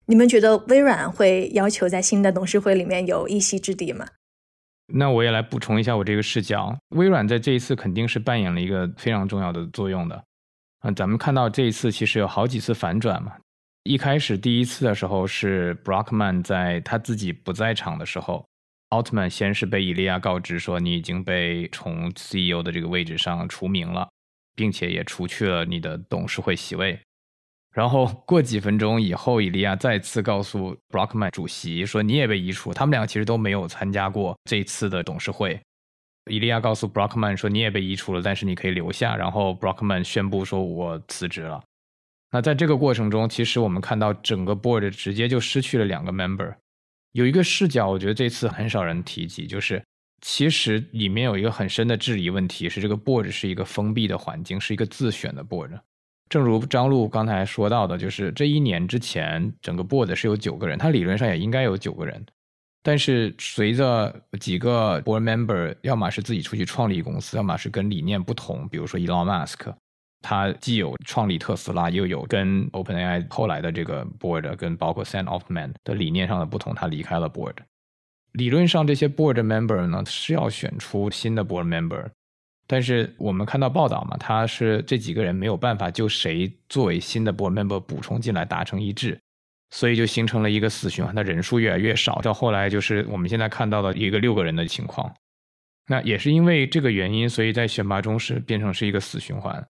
[0.06, 4.06] 你们觉得微软会要求在新的董事会里面有一席之地吗？
[4.92, 6.76] 那我也来补充一下我这个视角。
[6.90, 10.22] 微软在这一次肯定是扮演了一个非常重要的作用的。
[10.82, 13.32] 嗯，咱们看到这一次其实有好几次反转嘛。
[13.84, 18.44] 一开始第一次的时候是 Brockman 在他自己不在场的时候
[18.90, 24.08] 奥特曼先是被伊利亚告知说你已经被从 CEO 的这个位置上除名了，
[24.56, 26.98] 并且也除去了你的董事会席位。
[27.72, 35.60] 然后过几分钟以后，伊利亚再次告诉 Brockman 主席说：“你也被移除。”他们两个其实都没有参加过这次的董事会。
[36.28, 41.62] 伊利亚告诉 Brockman 说：“你也被移除了，但是你可以留下。”然后 Brockman 宣布说：“我辞职了。”
[42.32, 46.56] 那在这个过程中，其实我们看到整个 board 直接就失去了两个 member。
[47.12, 49.82] 有一个视角，我觉得这次很少人提及，就是
[50.20, 55.78] 其实里面有一个很深的质疑问题，是这个 board 是一个封闭的环境，是一个自选的 board。
[56.28, 62.24] 正如张璐刚才说到的，就是这一年之前，整个 board 是有九个人，他理论上也应该有九个人，
[62.84, 69.74] 但是随着几个 board member 要么是自己出去创立公司，要么是跟理念不同，比如说 Elon Musk，
[70.22, 77.54] 他既有创立特斯拉，又有跟 OpenAI 后来的这个 board 跟包括 Sam Altman 的理念上的不同，他离开了 board。
[78.32, 82.08] 理论上这些 board member 呢是要选出新的 board member。
[82.66, 89.20] 但是我们看到报道嘛，他是这几个人没有办法就谁作为新的 board member 补充进来达成一致，
[89.70, 95.12] 所以就形成了一个死循环，他人数越来越少，到后来就是我们现在看到的一个六个人的情况。
[95.88, 99.66] 那也是因为这个原因，所以在选拔中是变成是一个死循环。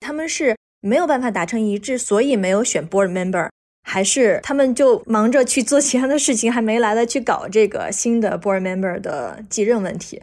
[0.00, 3.48] 他们是没有办法达成一致，所以没有选 board member，
[3.82, 10.20] 还是他们就忙着去做其他的事情，还没来得及搞这个新的 board member 的继任问题。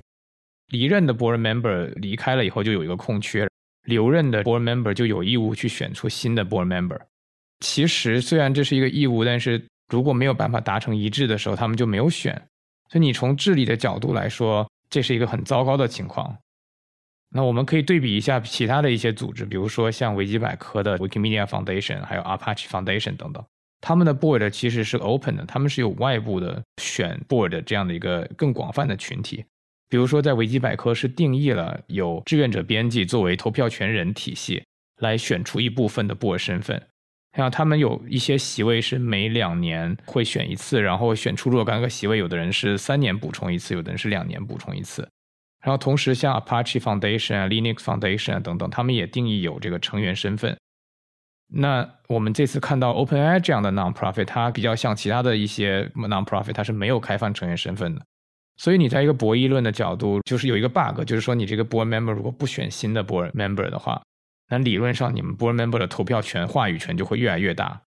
[0.69, 3.45] 离任的 board member 离开了以后，就有一个空缺；
[3.85, 6.99] 留任的 board member 就有义务去选出新的 board member。
[7.59, 12.33] 其实虽然这是一个义务，但是如果没有办法达成一致的时候，他们就没有选。
[12.89, 16.38] 所以你从治理的角度来说，这是一个很糟糕的情况。
[17.36, 23.43] 那我们可以对比一下其他的一些组织，比如说像维基百科的 Wikimedia Foundation，还有 Apache Foundation 等等，
[23.82, 29.43] 他们的 board 其实是 open 的，他们是有外部的选 board 这样的一个更广泛的群体。
[29.89, 34.63] 比如说，在维基百科是定义了有志愿者编辑作为投票权人体系
[35.02, 36.82] 来选出一部分的 board 身份，
[37.38, 45.06] 像他们有一些席位是每两年会选一次，然后选出若干个席位，有的人是三年补充一次，有的人是两年补充一次。
[45.65, 50.56] 然后同时像 Apache Foundation 啊、Linux Foundation 啊等等，他们也定义有这个成员身份。
[51.47, 58.01] 那我们这次看到 OpenAI 这样的 nonprofit，它比较像其他的一些 nonprofit，它是没有开放成员身份的。
[58.58, 63.99] 所以你在一个博弈论的角度，就是有一个 bug，就是说你这个 board member 如果不选新的 board member 的话，
[64.49, 67.82] 那理论上你们 board member 的投票权、话语权就会越来越大。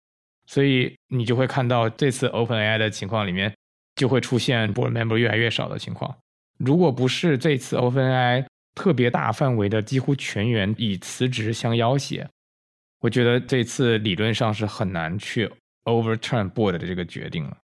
[0.47, 3.53] 所以你就会看到这次 OpenAI 的情况里面，
[3.95, 6.15] 就会出现 board member 越来越少的情况。
[6.57, 12.27] 如果不是这次 OpenAI 特别大范围的几乎全员以辞职相要挟，
[13.01, 15.51] 我觉得这次理论上是很难去
[15.83, 17.57] overturn board 的这个决定了。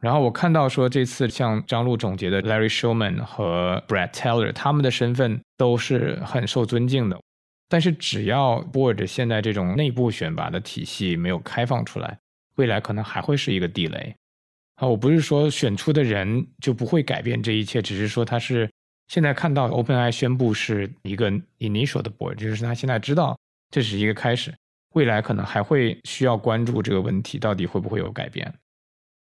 [0.00, 7.18] 然后我看到说，这次像张璐总结的 Larry Shulman 和 Brad Teller，他们的身份都是很受尊敬的。
[7.68, 12.18] 但是只要 Board 现在这种内部选拔的体系没有开放出来，
[12.54, 14.14] 未来可能还会是一个地雷。
[14.78, 18.70] 啊，我不是说选出的人就不会改变这一切，只是说他是
[19.08, 23.36] 现在看到 OpenAI 宣布是一个 initial 的 Board，就是他现在知道
[23.72, 24.54] 这是一个开始，
[24.94, 28.54] 未来可能还会需要关注这个问题，到底会不会有改变。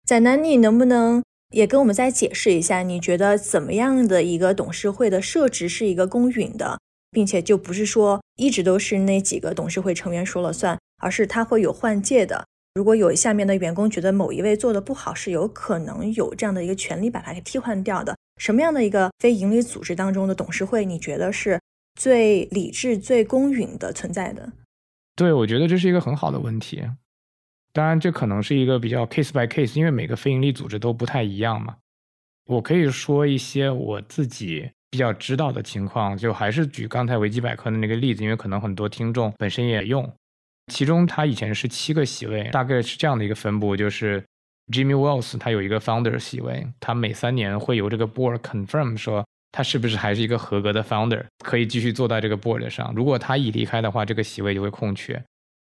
[0.05, 2.83] 在南，你能不能也跟我们再解释一下？
[2.83, 6.81] 你觉得怎么样的一个董事会的设置是一个公允的，
[7.13, 12.45] 并且就不是说一直都是那几个董事会成员说了算，而是它会有换届的？
[12.77, 18.15] 如果有下面的员工觉得某一位做的不好，是有可能有这样的一个权利把他给替换掉的。
[18.39, 21.59] 什么样的一个非营利组织当中的董事会，你觉得是
[21.99, 24.53] 最理智、最公允的存在的？
[25.15, 26.85] 对，我觉得这是一个很好的问题。
[27.73, 31.77] 当然，这可能是一个比较 case by case，因为每个非营利组织都不太一样嘛。
[32.45, 40.07] 我可以说一些我自己比较知道的情况，就还是举刚才维基百科的那个例子，因为可能很多听众本身也用。
[40.73, 44.23] 其中，他以前是七个席位，大概是这样的一个分布，就是
[44.73, 52.93] Jimmy Wells 他有一个 founder 席位，他每三年会由这个 board confirm 说他是不是还是一个合格的 founder，可以继续坐在这个 board 上。
[52.97, 55.23] 如果他一离开的话，这个席位就会空缺。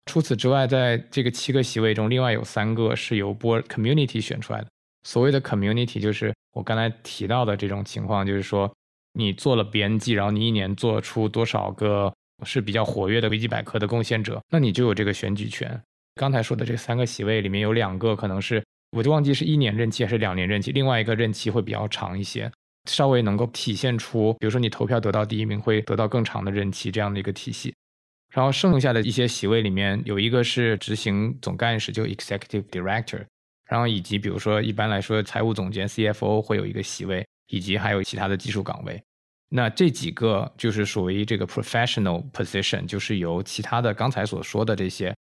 [0.07, 4.67] 除此之外，在这个七个席位中，另外有三个是由 board community 选出来的。
[5.07, 8.69] 所谓的 community 就是我刚才提到的这种情况，就是说
[9.13, 12.13] 你做了编辑，然后你一年做出多少个。
[12.45, 15.81] 是比较活跃的维基百科的贡献者，那你就有这个选举权。
[16.15, 22.51] 刚才说的这三个席位里面有两个可能是，我就忘记是一年任期还是两年任期，另外一个任期会比较长一些，
[22.89, 27.73] 稍微能够体现出，比如说你投票得到第一名会得到更长的任期这样的一个体系。
[28.33, 33.25] 然后剩下的一些席位里面有一个是执行总干事，就 executive director，
[33.69, 39.03] 然后以及比如说一般来说财务总监 CFO 会有一个席位，以及还有其他的技术岗位。
[39.53, 45.13] 那这几个就是属于这个 professional position，就是由其他的刚才所说的这些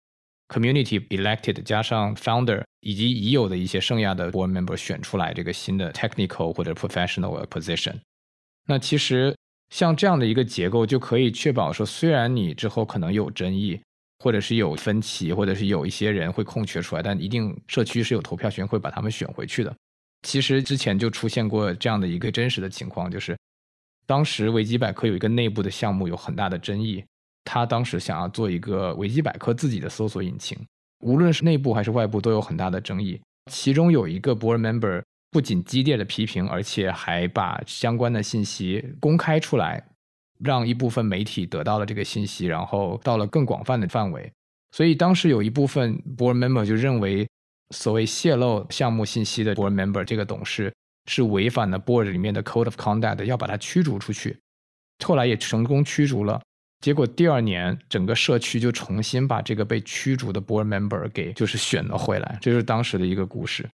[0.48, 7.94] community elected 加上 founder 以及已有的一些剩下的 board member 选出来这个新的 technical 或者 professional position。
[8.66, 9.34] 那其实
[9.70, 13.80] 像这样的一个结构就可以确保说，虽然你之后可能有争议，
[14.18, 19.74] 或者是有分歧，或者是有一些人会空缺出来，但一定社区是有投票权会把他们选回去的。
[20.20, 23.34] 其实之前就出现过这样的一个真实的情况，就是。
[24.08, 27.04] 当时维基百科有一个内部的项目有很大的争议，
[27.44, 30.58] 他当时想要做一个维基百科自己的搜索引擎，
[31.04, 33.20] 无论是内部还是外部都有很大的争议。
[33.52, 39.86] 其中有一个 board member 不仅激烈的批评，而且还把相关的信息公开出来，
[40.42, 44.32] 让一部分媒体得到了这个信息，然后到了更广泛的范围。
[44.72, 47.28] 所以当时有一部分 board member 就认为，
[47.74, 50.72] 所谓泄露项目信息的 board member 这个董事。
[51.08, 54.38] 是违反了 board 里面的 code of conduct，要把他驱逐出去。
[55.04, 56.40] 后来也成功驱逐了。
[56.80, 62.38] 结果第二年，整个社区就重新把这个被驱逐的 board member 给就是选了回来。
[62.40, 63.68] 这是当时的一个故事，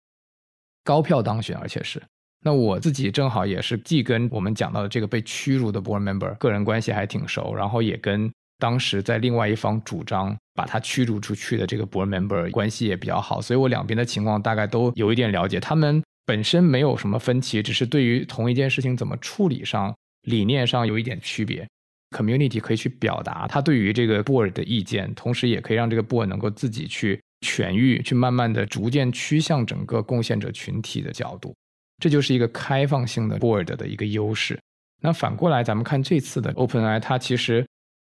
[0.85, 2.01] 高票当选，而且是。
[2.45, 15.59] 那我自己正好也是既跟我们讲到的这个被驱逐的 board member 个人关系还挺熟，然后也跟当时在另外一方主张把他驱逐出去的这个 board member 关系也比较好，所以我两边的情况大概都有一点了解。
[15.59, 16.01] 他们。
[16.25, 21.67] 本身没有什么分歧，只是对于同一件事情怎么处理上理念上有一点区别。
[22.15, 31.55] Community 可以去表达他对于这个 board 的意见，同时也可以让这个 board 能够自己去痊愈，去慢慢的逐渐趋向整个贡献者群体的角度。
[31.97, 34.59] 这就是一个开放性的 board 的一个优势。
[35.01, 37.65] 那反过来，咱们看这次的 OpenAI，它其实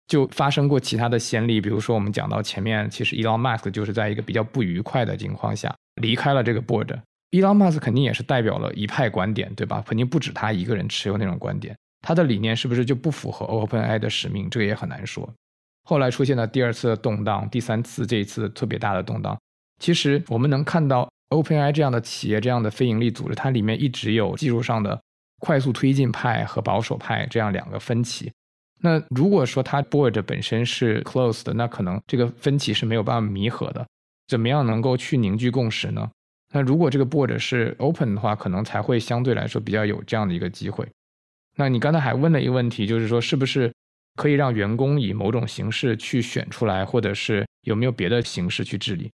[0.07, 6.99] 就发生过其他的先例，比如说我们讲到前面，其实 Elon Musk 就是在一个比较不愉快的情况下离开了这个 board。
[7.29, 9.83] 伊朗马斯肯定也是代表了一派观点，对吧？
[9.85, 11.75] 肯定不止他一个人持有那种观点。
[12.01, 14.49] 他的理念是不是就不符合 OpenAI 的使命？
[14.49, 15.29] 这个也很难说。
[15.83, 19.37] 后来出现了第二次的动荡，第三次这一次特别大的动荡。
[19.81, 24.99] 其实我们能看到 OpenAI 这样的企业，这样的非盈利组织，它里面一直有技术上的
[25.39, 28.31] 快速推进派和保守派这样两个分歧。
[28.79, 33.85] 那如果说它 board 本身是 closed 的，那可能这个分歧是没有办法弥合的。
[34.27, 36.09] 怎么样能够去凝聚共识呢？
[36.53, 40.87] 那如果这个 board 是 open 的话，可能才会相对来说比较有这样的一个机会。
[41.55, 43.73] 那你刚才还问了一个问题，就是说是不是
[44.15, 49.11] 可以让员工以某种形式去选出来，或者是有没有别的形式去治理？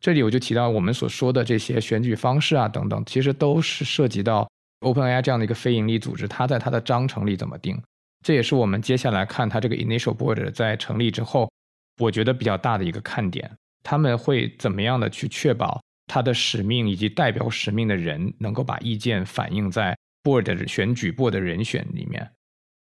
[0.00, 4.48] 这里我就提到我们所说的这些选举方式啊等等，其实都是涉及到
[4.80, 7.78] OpenAI 这样的一个非盈利组织，它在它的章程里怎么定。
[8.24, 11.50] 这也是我们接下来看它这个 initial board 在成立之后，
[11.98, 13.50] 我觉得比较大的一个看点。
[13.82, 15.82] 他们会怎么样的去确保？
[16.12, 22.32] 他的使命以及代表使命的人能够把意见反映在 board 的选举 board 人选里面。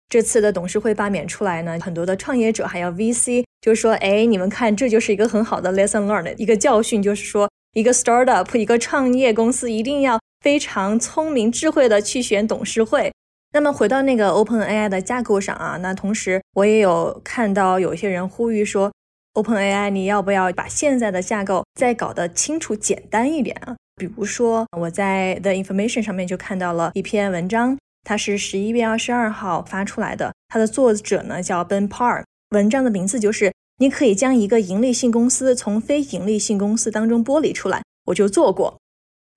[0.09, 13.13] 这次的董事会罢免出来呢，很多的创业者还有 VC 就说：“哎，你们看，这就是一个很好的 lesson learned，一个教训，就是说，一个 startup，一个创业公司一定要非常聪明智慧的去选董事会。”
[13.53, 18.91] 那么回到那个 OpenAI 的架构上啊，那同时我也有看到有些人呼吁说。
[19.35, 23.77] OpenAI，你要不要把现在的架构再搞得清楚简单一点啊？
[23.97, 37.83] 比如说，我在 The Information 上面就看到了一篇文章，它是十一月二十二号发出来的，它的作者呢叫 Ben Park，文章的名字就是你可以将一个盈利性公司从非盈利性公司当中剥离出来。
[38.07, 38.79] 我就做过。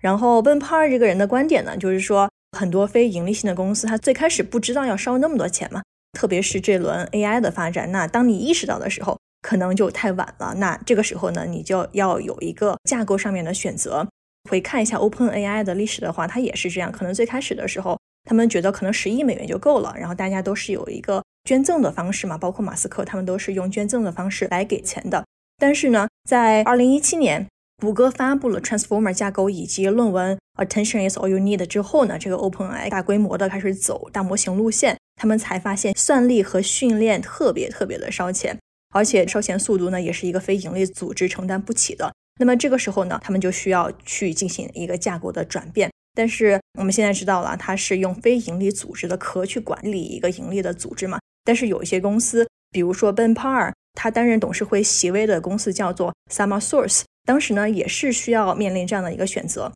[0.01, 5.83] 然后 Ben Par 这个人的观点呢，就是说很多非盈利性的公司，他最开始不知道要烧那么多钱嘛，
[6.17, 7.91] 特别是这轮 AI 的发展。
[7.91, 10.55] 那当你意识到的时候，可能就太晚了。
[10.57, 14.07] 那这个时候呢，你就要有一个架构上面的选择。
[14.49, 16.91] 回看一下 Open AI 的历史的话，它也是这样。
[16.91, 25.23] 可能最开始的时候，他们觉得可能十亿美元就够了，然后大家都是有一个捐赠的方式嘛，包括马斯克他们都是用捐赠的方式来给钱的。
[25.59, 27.45] 但是呢，在二零一七年。
[27.81, 38.57] 谷歌发布了 Transformer 架构以及论文 Attention is all you need 之后呢，这个 OpenAI 大规模的开始走大模型路线，他们才发现算力和训练特别特别的烧钱，
[38.93, 42.13] 而且烧钱速度呢也是一个非盈利组织承担不起的。
[42.39, 45.91] 那么这个时候呢，他们就需要去进行一个架构的转变。
[46.15, 51.19] 但是我们现在知道了，它是用非盈利组织的壳去管理一个盈利的组织嘛？
[51.43, 57.01] 但是有一些公司，比如说 Ben Par，他担任董事会席位的公司叫做 Summer Source。
[57.25, 59.71] 当时呢，也是需要面临这样的一个选择，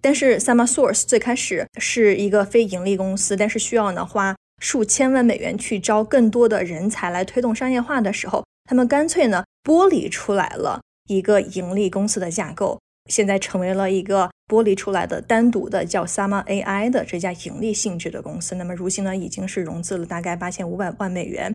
[0.00, 18.56] 但是 Summer Source 最开始是一个非盈利公司，但是需要呢花数千万美元去招更多的人才来推动商业化的时候，他们干脆呢剥离出来了一个盈利公司的架构，现在成为了一个剥离出来的单独的叫 Sama AI 的这家盈利性质的公司。
[18.56, 21.52] 那么如今呢，已经是融资了大概八千五百万美元。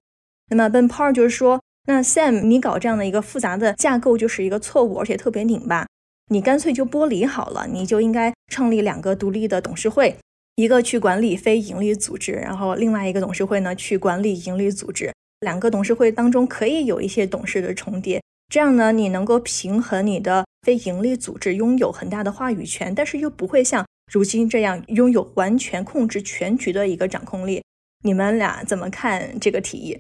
[0.49, 1.62] 那么 Ben Par 就是说。
[1.88, 5.88] 那 Sam，你搞这样的一个复杂的架构就是一个错误，而且特别拧巴。
[6.30, 10.16] 你干脆就剥离好了，你就应该创立两个独立的董事会，
[10.57, 15.12] 一个去管理非盈利组织，然后另外一个董事会呢去管理盈利组织。
[15.41, 27.61] 两个董事会当中可以有一些董事的重叠，这样呢你能够平衡你的非盈利组织拥有很大的话语权，但是又不会像如今这样拥有完全控制全局的一个掌控力。
[28.03, 29.99] 你们俩怎么看这个提议？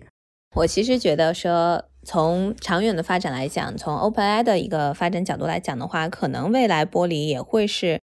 [0.55, 7.99] 我其实觉得说，从长远的发展来讲，从 OpenAI 的一个发展角度来讲的话，可能未来剥离也会是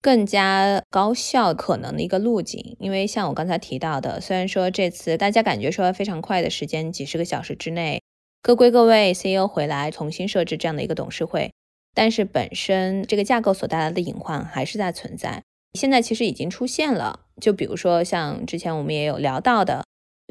[0.00, 2.76] 更加高效可能的一个路径。
[2.78, 8.02] 因为像我刚才提到的，虽然说这次大家感觉说非常快的时间，几十个小时之内
[8.42, 11.52] 各归各位，CEO 回来重新设置这样的一个董事会，
[11.94, 15.42] 但是本身这个架构所带来的隐患还是在存在。
[15.74, 19.84] 现在其实已经出现了，就比如说像之前我们也有聊到的。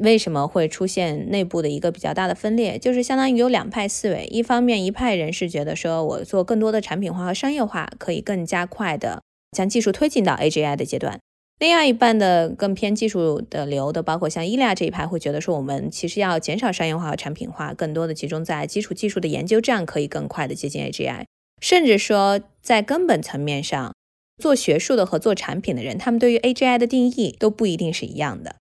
[0.04, 2.78] 为什么会出现内部的一个比较大的分裂？
[2.78, 11.18] 就是相当于有两派思维，一方面一派人是觉得说我做更多的产品化和商业化，可以更加快的将技术推进到 AGI 的阶段；
[11.60, 21.26] 另外一半的更偏技术的流的，包括像伊利亚这一派会觉得说，我们其实要减少商业化和产品化，更多的集中在基础技术的研究，这样可以更快的接近 AGI。
[21.62, 23.94] 甚至说在根本层面上，
[24.38, 28.58] 做学术的和做产品的人，他们对于 AGI 的定义都不一定是一样的。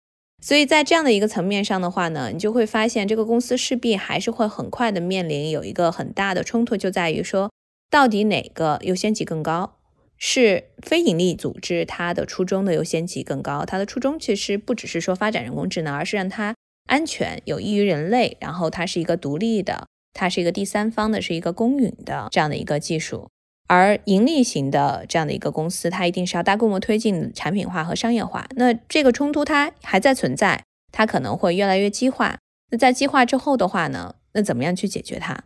[0.43, 7.51] 所以在这样的一个层面上的话呢，你就会发现这个公司势必还是会很快的面临有一个很大的冲突，就在于说
[7.89, 9.77] 到底哪个优先级更高？
[10.25, 13.65] 是非盈利组织它的初衷的优先级更高？
[13.65, 16.55] 它的初衷其实不只是说发展人工智能，而是让它
[16.87, 23.29] 安全、有益于人类，然后它是一个独立的，它是一个第三方的，是一个公允的这样的一个技术。
[23.67, 28.47] 而盈利型的这样的一个公司，它一定是要大规模推进产品化和商业化。
[28.55, 30.63] 那这个冲突它还在存在，
[30.93, 32.39] 它可能会越来越激化。
[32.71, 34.15] 那在激化之后的话呢？
[34.35, 35.43] 那怎么样去解决它？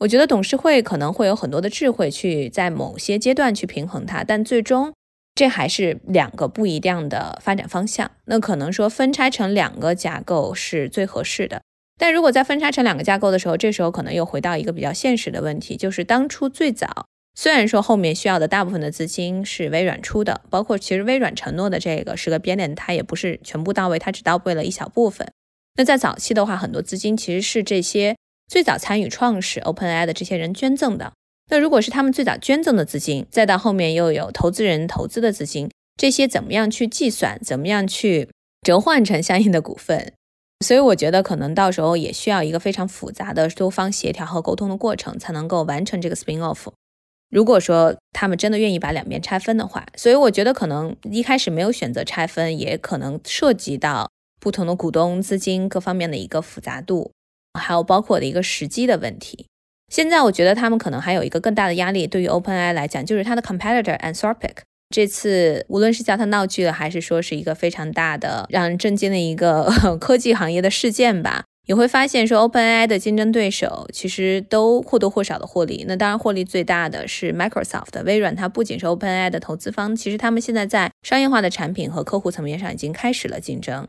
[0.00, 4.94] 我觉得董事会可能会有很多的智慧去在某些阶段去平衡它，但最终
[5.34, 8.10] 这还是两个不一样的发展方向。
[8.24, 11.60] 那可能说分拆成两个架构是最合适的。
[11.98, 17.04] 但如果在分拆成两个架构的时候，这时候可能又回到一个比较现实的问题，就是当初最早。
[17.34, 25.30] 虽然说后面需要的大部分的资金是微软出的，包括其实微软承诺的这个十个节点它也不是全部到位，它只到位了一小部分。
[25.76, 28.16] 那在早期的话，很多资金其实是这些
[28.50, 31.12] 最早参与创始 OpenAI 的这些人捐赠的。
[31.50, 38.28] 那如果是他们最早捐赠的资金，再到后面又有投资人投资的资金，这些怎么样去计算，怎么样去
[38.62, 40.12] 折换成相应的股份？
[40.66, 46.66] 所以我觉得可能到时候也需要一个非常复杂的多方协调和沟通的过程，才能够完成这个 spin off。
[47.30, 57.12] 如果说他们真的愿意把两边拆分的话，所以我觉得可能一开始没有选择拆分，也可能涉及到不同的股东、资金各方面的一个复杂度，
[57.58, 59.46] 还有包括的一个时机的问题。
[59.88, 64.56] 现在我觉得他们可能还有一个更大的压力，对于 OpenAI 来讲，就是它的 competitor Anthropic
[64.90, 69.70] 这次无论是叫它闹剧了，还是说是一个非常大的让人震惊的一个
[70.00, 71.44] 科技行业的事件吧。
[71.68, 75.84] 你会发现，说 OpenAI 的竞争对手其实都或多或少的获利。
[75.86, 78.34] 那当然，获利最大的是 Microsoft、微软。
[78.34, 83.86] 它不仅是 OpenAI 的投资方，其实他们现在在商业化的产品和客户层面上已经开始了竞争。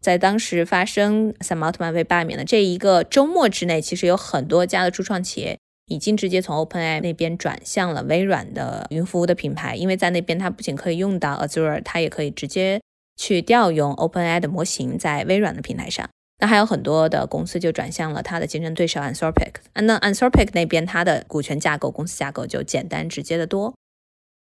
[0.00, 12.80] 在当时发生 Sam Altman 被罢免的这一个周末之内，其实有很多家的初创企业已经直接从 OpenAI 那边转向了微软的云服务的品牌，因为在那边它不仅可以用到 Azure，它也可以直接
[13.16, 16.08] 去调用 OpenAI 的模型在微软的平台上。
[16.38, 23.72] 那还有很多的公司就转向了它的竞争对手 Anthropic，那 Anthropic 那边它的股权架构、公司架构就简单直接的多。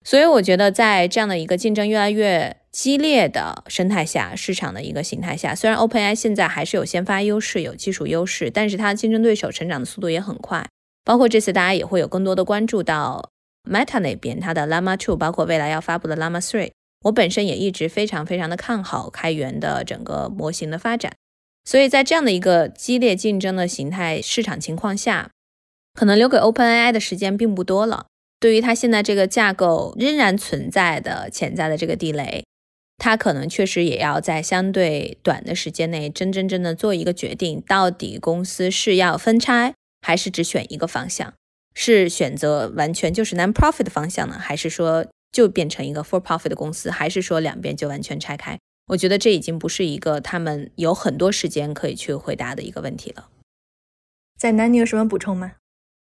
[0.03, 10.67] 所以我觉得，在这样的一个竞争越来越激烈的生态下，市场的一个形态下，虽然 OpenAI 现在还是有先发优势、有技术优势，但是它的竞争对手成长的速度也很快。
[11.03, 13.29] 包括这次大家也会有更多的关注到
[13.69, 16.71] Meta 那边，它的 Llama 2，包括未来要发布的 Llama 3。
[17.05, 21.13] 我本身也一直非常非常的看好开源的整个模型的发展。
[21.65, 25.29] 所以在这样的一个激烈竞争的形态市场情况下，
[25.93, 28.07] 可能留给 OpenAI 的时间并不多了。
[28.41, 32.43] 对于它现在这个架构仍然存在的潜在的这个地雷，
[32.97, 41.33] 它可能确实也要在相对短的时间内真真正的做一个决定，到底公司是要分拆，还是只选一个方向？
[41.75, 48.57] 是选择完全就是 non-profit 的方向呢，还是说就变成一个 for-profit 的公司，还是说两边就完全拆开？
[48.87, 53.29] 我觉得这已经不是一个他们有很多时间可以去回答的一个问题了。
[54.37, 55.53] 在南，你有什么补充吗？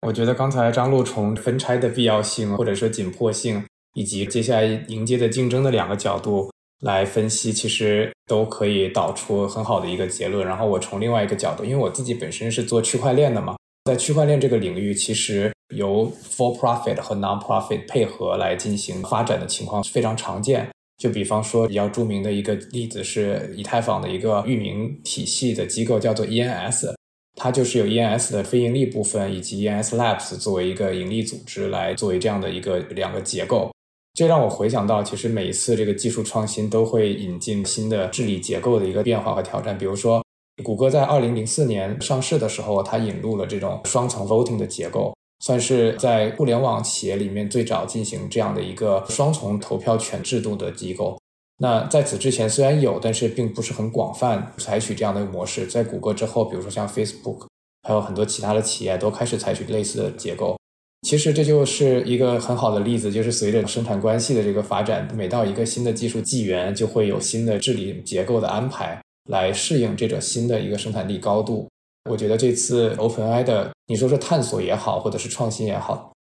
[0.07, 3.61] 我觉得刚才张璐从分拆的必要性，或者说紧迫性，
[3.95, 6.49] 以及接下来迎接的竞争的两个角度
[6.85, 10.47] 来分析，其实都可以导出很好的一个结论。
[10.47, 20.69] 然后我从另外一个角度，因为我自己本身是做区块链的嘛，在区块链这个领域，其实由 for profit 和 non profit 配合来进行发展的情况是非常常见。
[20.99, 26.95] 就比方说比较著名的一个例子是以太坊的一个域名体系的机构，叫做 ENS。
[27.37, 33.71] 它就是有 ENS 的非盈利部分，以及 ENS Labs 作为一个盈利组织来作为这样的一个两个结构。
[34.15, 39.77] 这让我回想到，其实每一次这个技术创新都会引进新的治理结构的一个变化和挑战。
[39.77, 40.25] 比如说，
[40.65, 51.21] 谷歌在二零零四年上市的时候，它引入了这种双层 voting 的结构，算是在互联网企业里面最早进行这样的一个双重投票权制度的机构。
[51.59, 55.67] 那在此之前虽然有，但是并不是很广泛采取这样的模式。
[55.67, 57.47] 在谷歌之后，比如说像 Facebook，
[57.83, 60.57] 还有很多其他的企业都开始采取类似的结构。
[61.03, 69.01] 其实这就是一个很好的例子，就是随着生产关系的这个发展，每到一个新的技术纪元，就会有新的治理结构的安排
[69.31, 71.69] 来适应这种新的一个生产力高度。
[72.11, 76.13] 我觉得这次 OpenAI 的你说是探索也好，或者是创新也好，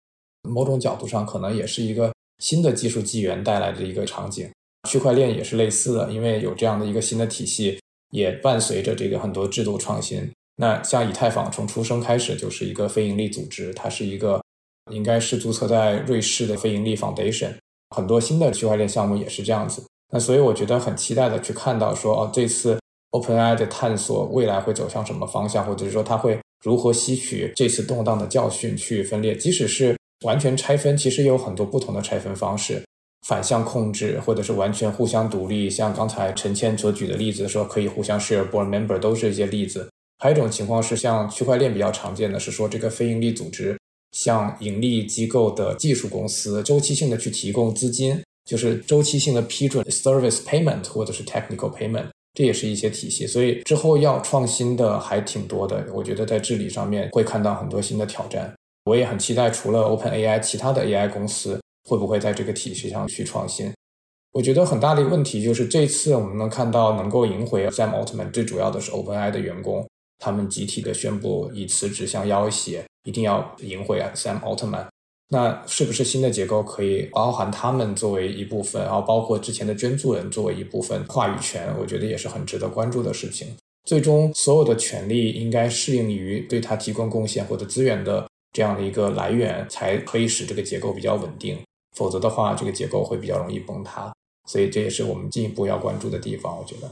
[0.48, 4.50] 某种角度上可能也是一个新的技术纪元带来的一个场景。
[4.86, 7.78] 区块链也是类似的，因为有这样的一个新的体系，
[8.12, 10.32] 也伴随着这个很多制度创新。
[10.58, 14.42] 那像以太坊从出生开始就是一个非盈利组织，它是一个
[14.92, 17.50] 应该是注册在瑞士的非盈利 foundation。
[17.94, 19.84] 很多新的区块链项目也是这样子。
[20.14, 22.80] 那所以我觉得很期待的去看到说，哦，这次
[23.12, 29.36] OpenAI 的探索未来会走向什么方向，或者是说它会如何吸取这次动荡的教训去分裂。
[29.36, 32.82] 即使是完全拆分，其实也有很多不同的拆分方式。
[33.28, 39.90] 反向控制，或者是完全互相独立，像刚才陈谦所举的例子，说可以互相 share board member，都是一些例子。
[40.20, 43.76] 还有一种情况是，像区块链比较常见的是说，这个非盈利组织
[44.12, 52.06] 向盈利机构的技术公司周期性的去提供资金，就是周期性的批准 service payment 或者是 technical payment，
[52.36, 53.26] 这也是一些体系。
[53.26, 58.54] 所以之后要创新的还挺多的，我觉得在治理上面会看到很多新的挑战。
[58.86, 61.60] 我也很期待，除了 Open AI，其他的 AI 公司。
[61.86, 63.72] 会不会在这个体系上去创新？
[64.34, 69.88] 我觉得很大的一个问题就是，这次我们能看到能够赢回 Sam Altman，最主要的是 OpenAI 的员工，
[70.20, 74.88] 他们集体的宣布以辞职相要挟，一定要赢回 Sam Altman。
[75.30, 81.74] 那是不是新的结构可以包含他们作为一部分，然后包括之前的捐助人作为一部分话语权？
[81.80, 83.56] 我觉得也是很值得关注的事情。
[83.86, 91.58] 最终，所有的权利应该适应于对他提供贡献或者资源的这样的一个来源，才可以使这个结构比较稳定。
[91.96, 94.14] 否则的话，这个结构会比较容易崩塌，
[94.48, 96.58] 所以这也是我们进一步要关注的地方。
[96.58, 96.92] 我觉得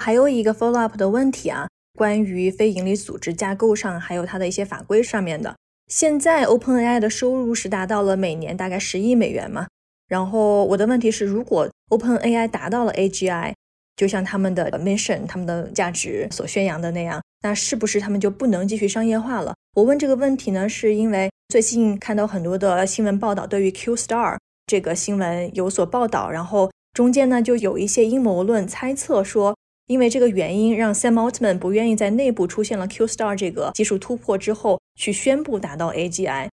[0.00, 5.56] 还有一个 follow up 的问题啊，关于非营利组织架构上，还有它的一些法规上面的。
[5.88, 9.66] 现在 OpenAI 的收入是达到了每年大概十亿美元嘛？
[10.08, 13.54] 然后我的问题是，如果 OpenAI 达到了 AGI，
[13.96, 19.54] 就像他们的 mission、他们的价值所宣扬的那样，那是不是他们就不能继续商业化了？
[19.74, 24.36] 我问这个问题呢，是因为最近看到很多的新闻报道，对于 Q Star
[24.66, 36.48] 这个新闻有所报道，然后中间呢就有一些阴谋论猜测说，因为这个原因让 Sam Altman 不愿意在内部出现了 Q Star 这个技术突破之后去宣布达到 AGI。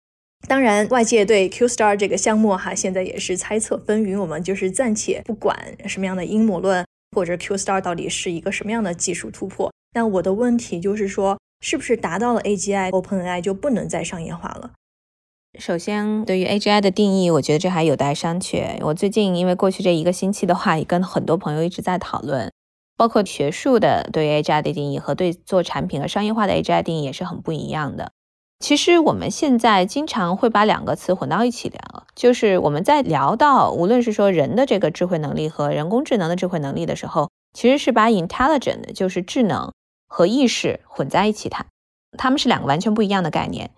[0.47, 6.85] 当然，外界对 Q Star 这个项目哈现在也是猜测纷纭，我们就是暂且不管什么样的阴谋论。
[7.15, 9.71] 或者 Q Star 到底是一个什么样的技术突破。
[9.93, 14.71] 那我的问题就是说，是不是达到了 AGI，OpenAI 就不能再商业化了？
[15.59, 18.79] 首先，对于 AGI 的定义，我觉得这还有待商榷。
[18.81, 22.51] 我最近因为过去这一个星期的话，也跟很多朋友一直在讨论，
[22.97, 28.11] 包括学术的对于 AGI 的定义和对做产品和商业化的 AGI 定义也是很不一样的。
[28.59, 31.79] 其实我们现在经常会把两个词混到一起聊，
[32.15, 39.71] 就是我们在聊到无论是说人的这个智慧能力和人工智能的智慧能力的时候，其实是把 intelligent 就是智能
[40.07, 41.67] 和意识混在一起谈，
[42.17, 43.69] 它们是两个完全不一样的概念。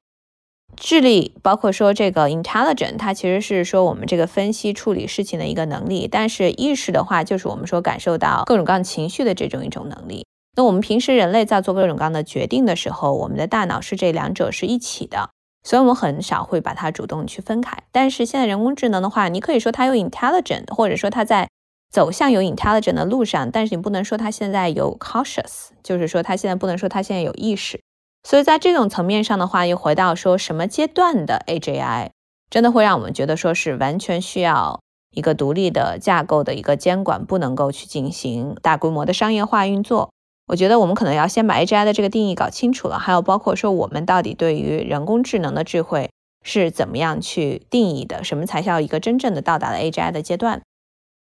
[0.77, 10.25] 智力包括说这个 intelligent，它其实是说我们这个分析处理事情的一个能力，但是意识的话，就是我们说感受到各种各样情绪的这种一种能力。
[10.57, 15.29] 那我们平时人类在做各种各样的决定的时候，我们的大脑是这两者是一起的，
[15.63, 17.77] 所以我们很少会把它主动去分开。
[17.91, 21.49] 但是现在人工智能的话，你可以说它有 intelligent，或者说它在
[21.91, 27.81] 走向有 intelligent 的路上，但是你不能说它现在有 cautious，就是说它现在不能说它现在有意识。
[28.27, 32.09] 所以在这种层面上的话，又回到说什么阶段的 AGI，
[32.49, 34.79] 真的会让我们觉得说是完全需要
[35.11, 40.09] 一个独立的架构的一个监管，不能够去进行大规模的商业化运作。
[40.47, 46.09] 我觉得我们可能要先把 AGI 的这个定义搞清楚了，还有包括说我们到底对于人工智能的智慧
[46.43, 50.63] 是怎么样去定义的，什么才叫一个真正的到达了 AGI 的阶段。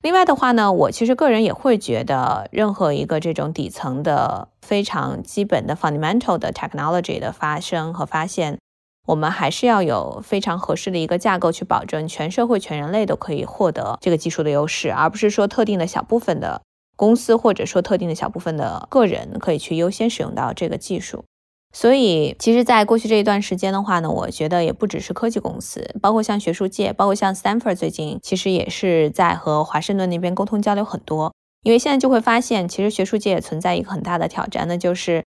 [0.02, 8.58] 另外的话呢，我其实个人也会觉得，任何一个这种底层的非常基本的 fundamental 的 technology 的发生和发现，
[9.06, 16.62] 我们还是要有非常合适的一个架构去保证全社会、全人类都可以获得这个技术的优势，而不是说特定的小部分的
[16.96, 21.26] 公司或者说特定的小部分的个人可以去优先使用到这个技术。
[21.72, 31.32] 所以，其实，在过去这一段时间的话呢，我觉得也不只是科技公司，包括像学术界，包括像 Stanford 最近其实也是在和华盛顿那边沟通交流很多。
[31.62, 35.24] 因为现在就会发现，其实学术界也存在一个很大的挑战，那就是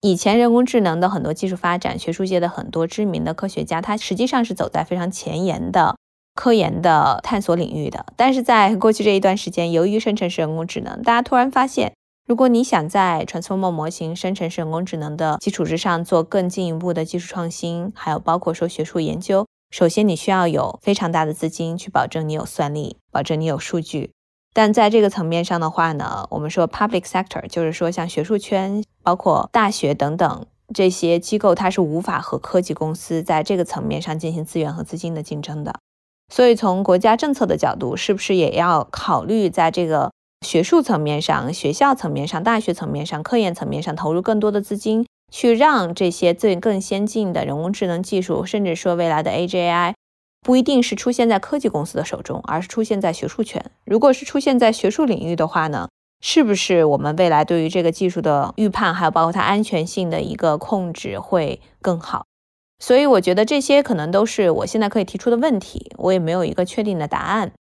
[0.00, 5.96] 以前人工智能的很多技术发展，学术界的很多知名的科学家，他实际上是走在非常前沿的
[6.36, 8.06] 科研的探索领域的。
[8.14, 11.94] 但是在过去这一段时间，由于生成式人工智能，大家突然发现。
[12.26, 24.12] 如果你想在 Transformer 模型生成式人工智能的基础之上做更进一步的技术创新，还有包括说学术研究，首先你需要有非常大的资金去保证你有算力，保证你有数据。
[24.54, 35.74] 但在这个层面上的话呢，我们说 public sector 就是说像学术圈、包括大学等等这些机构，它是无法和科技公司在这个层面上进行资源和资金的竞争的。
[36.32, 40.12] 所以从国家政策的角度，是不是也要考虑在这个？
[40.46, 49.94] 学术层面上、学校层面上、大学层面上、科研层面上投入更多的资金，去让这些最更先进的人工智能技术，甚至说未来的 AGI，
[50.40, 53.64] 不一定是出现在科技公司的手中，而是出现在学术圈。
[53.84, 55.88] 如果是出现在学术领域的话呢，
[56.22, 62.24] 是不是我们未来对于这个技术的预判，还有包括它安全性的一个控制会更好？
[62.82, 67.52] 所以我觉得这些可能都是我现在可以提出的问题，我也没有一个确定的答案。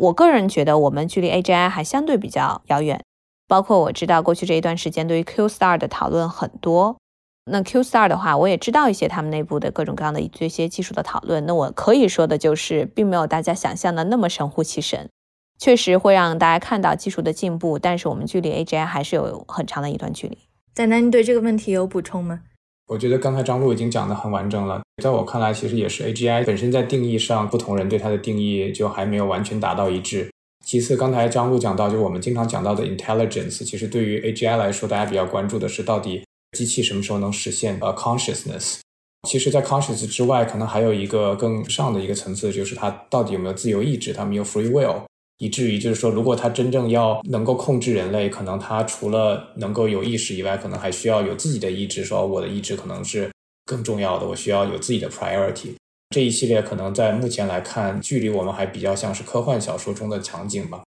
[0.00, 3.02] 我个人觉得，我们距离 AGI 还相对比较遥远。
[3.46, 6.96] 包括我知道，过去这一段时间对于 Q Star 的讨论很多。
[7.50, 11.44] 那 Q Star 的话，我也知道一些他们内部的各种各样的这些技术的讨论。
[11.44, 15.10] 那我可以说的就是，并没有大家想象的那么神乎其神。
[15.58, 20.38] 确实会让大家看到技术的进步，但是我们距离 AGI 还是有很长的一段距离。
[20.72, 22.40] 丹丹，你对这个问题有补充吗？
[22.90, 30.28] 我觉得刚才张璐已经讲得很完整了，在我看来，其实也是 AGI 本身在定义上，不同人对它的定义就还没有完全达到一致。
[30.66, 36.24] 其次，刚才张璐讲到，就我们经常讲到的 intelligence，其实对于 AGI 来说，大家比较关注的是到底
[36.58, 38.80] 机器什么时候能实现呃 consciousness。
[39.28, 45.02] 其实，在 conscious 之外，可能还有一个更上的一个层次，就是它到底有没有自由意志，它没有 free will。
[45.42, 52.04] 以至于就是说，如果他真正要能够控制人类，可能他除了能够有意识以外，可能还需要有自己的意志。
[52.04, 53.30] 说我的意志可能是
[53.64, 55.72] 更重要的，我需要有自己的 priority。
[56.10, 60.82] 这一系列可能在目前来看，距离我们还比较像是科幻小说中的场景吧。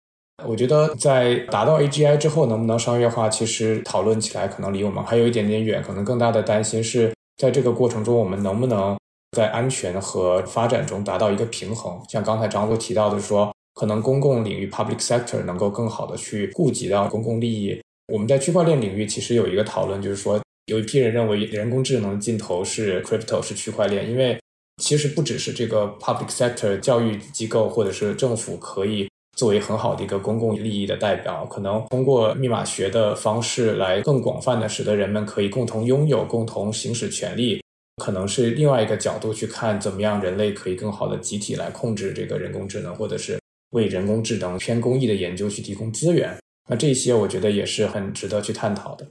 [0.46, 5.82] 我觉得在达到 AGI 之后，能不能商业化，其实讨论起来可能离我们还有一点点远。
[5.82, 8.98] 可能更大的担心是在这个过程中，我们能不能
[9.34, 11.98] 在安全和发展中达到一个平衡。
[12.06, 13.50] 像刚才张璐提到的说。
[13.74, 17.80] 可能公共领域 （public sector） 能够更好的去顾及到公共利益。
[18.12, 24.38] 我们在区块链领域其实有一个讨论，就是说有一批人认为人工智能尽头是 crypto 是区块链，因为
[24.82, 37.62] 其实不只是这个 public sector 教育机构或者是政府可以作为很好的一个公共利益的代表，可能通过密码学的方式来更广泛的使得人们可以共同拥有、共同行使权利，
[38.02, 43.41] 可能是另外一个角度去看怎么样人类可以更好的集体来控制这个人工智能，或者是。
[43.72, 46.38] 为人工智能偏公益的研究去提供资源，
[46.70, 49.06] 那这些我觉得也是很值得去探讨的。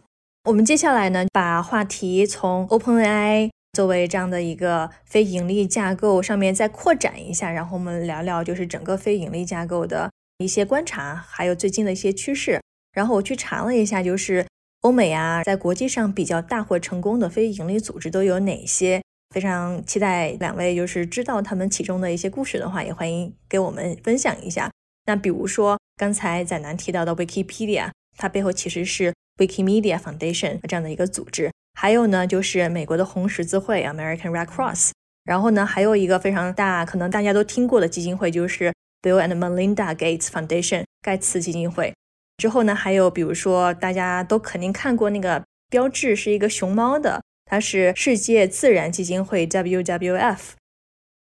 [0.46, 10.10] 我们接下来呢，把话题从 OpenAI 作为这样的一个非盈利架构上面再扩展一下，然后我们聊聊就是整个非盈利架构的
[10.40, 12.60] 一些观察，还有最近的一些趋势。
[12.94, 14.46] 然后我去查了一下，就是
[14.82, 19.02] 欧美啊，在国际上比较大或成功的非盈利组织都有哪些？
[19.32, 24.70] 非常期待两位就是知道他们其中的一些故事的话，也欢迎给我们分享一下。
[25.06, 31.50] 那比如说刚才载南提到的 Wikipedia，它背后其实是 Wikimedia Foundation 这样的一个组织。
[31.74, 34.92] 还有呢，就是美国的红十字会 American Red Cross。
[35.24, 41.94] 然后呢，还有一个非常大，可能大家都听过的基金会，就是 Bill and Melinda Gates Foundation 盖茨基金会。
[42.38, 47.22] 之后呢，还有比如说大家都肯定看过那个标志，是一个熊猫的。
[47.52, 50.38] 它是世界自然基金会 WWF，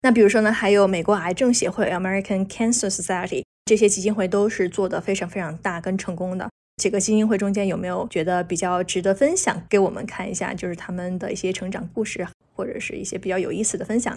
[0.04, 6.48] 那比如说呢，还有美国癌症协会 American Cancer Society，这些基金会都是做的非常非常大跟成功的。
[6.78, 14.16] 几个基金会中间有没有觉得比较值得分享给我们看一下，就是他们的一些成长故事，或者是一些比较有意思的分享？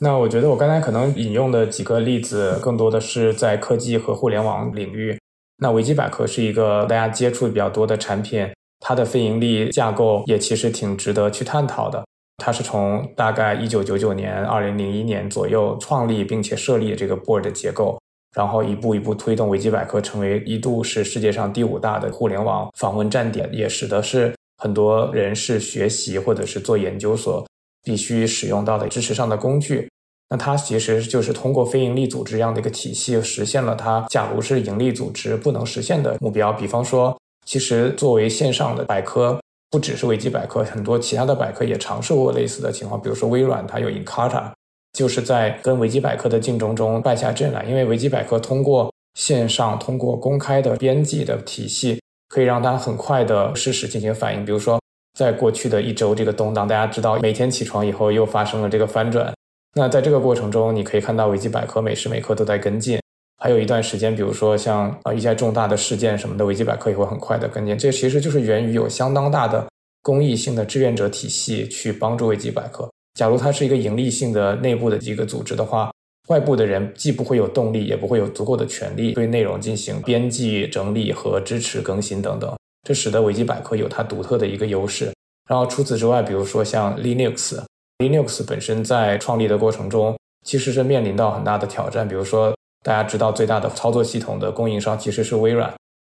[0.00, 5.18] 那我觉得我刚才可能引用的几个例子，更多的是在科技和互联网领域。
[5.56, 8.46] 那维基百科是一个大家接触比较多的产品。
[8.80, 12.04] 它的非盈利架构也其实挺值得去探讨的。
[12.40, 18.00] 它是从大概一九九九年、二零零一年左右创立并且设立这个 board 的结构，
[18.36, 27.44] 然后一步一步推动维基百科成为一度是世界上第五大的互联网访问站点，也使得是很多人是学习或者是做研究所
[27.82, 29.88] 必须使用到的知识上的工具。
[30.30, 37.17] 那它其实就是通过非盈利组织这样的一个体系，实现了它假如是盈利组织不能实现的目标，比方说。
[37.48, 39.40] 其实，作为线上的百科，
[39.70, 43.00] 不只是维基百科，很多其他的百科也尝试过类似的情况。
[43.00, 44.52] 比如说微软，它有 Encarta，
[44.92, 47.64] 就是在跟维基百科的竞争中败下阵来。
[47.64, 54.44] 因为维基百科通过线上、通过公开的编辑的体系，可以让它很快的事实进行反应。
[54.44, 54.78] 比如说，
[55.18, 59.32] 在过去的一周这个动荡，大家知道，每天起床以后又发生了这个翻转。
[59.74, 63.00] 那在这个过程中，你可以看到维基百科每时每刻都在跟进。
[63.40, 67.78] 还有一段时间，比如说像啊一些重大的事件什么的，维基百科也会很快的跟进。
[67.78, 69.64] 这其实就是源于有相当大的
[70.02, 72.90] 公益性的志愿者体系去帮助维基百科。
[73.14, 75.88] 假如它是一个盈利性的内部的一个组织的话，
[76.26, 82.52] 外部的人既不会有动力，也不会有足够的权利对内容进行编辑、整理和支持更新等等。
[82.88, 85.12] 这使得维基百科有它独特的一个优势。
[85.48, 92.52] 然后除此之外，比如说像 Linux，Linux 本身在创立的过程中其实是面临到很大的挑战，比如说。
[92.88, 95.70] 大家知道，最大的操作系统的供应商其实是微软。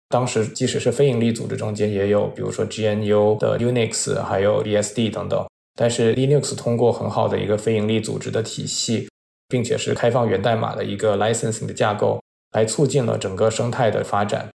[0.08, 5.46] 当时即使是非盈利组织中间也有，比如说 GNU 的 Unix，还有 BSD 等等。
[5.76, 9.08] 但是 Linux 通过很好的一个非盈利组织的体系，
[9.48, 12.20] 并且是开放源代码的一个 licensing 的架构，
[12.50, 14.48] 来促进了整个生态的发展。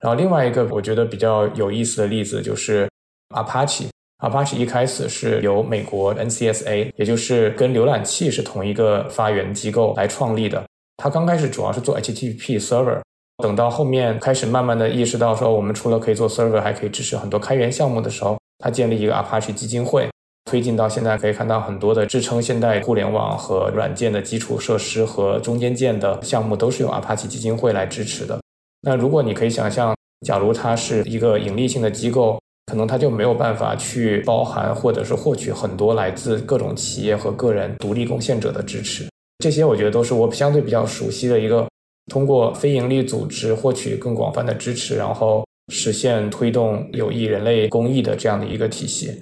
[0.00, 2.86] 然后另外一个我觉得比较有意思的例子就是
[3.34, 3.86] Apache。
[4.18, 10.62] Apache 一开始是由美国 NCSA，也就是跟浏览器是同一个发源机构来创立的。
[11.02, 13.00] 他刚开始主要是做 HTTP server，
[13.42, 20.08] 等到后面开始慢慢的意识到说，我们除了可以做 server，还可以支持很多开源项目的时候，他建立一个 Apache 基金会，
[20.44, 28.38] 推进到现在可以看到很多的支撑现代互联网和软件的基础设施和中间件的项目都是由 Apache 基金会来支持的。
[28.82, 29.92] 那如果你可以想象，
[30.24, 39.04] 假如它是一个盈利性的机构，可能它就没有办法去包含或者是获取很多来自各种企业和个人独立贡献者的支持。
[39.42, 41.68] 这些我觉得都是我相对比较熟悉的一个，
[42.12, 49.20] 通过非营利组织获取更广泛的支持，然后实现推动有益人类公益的这样的一个体系。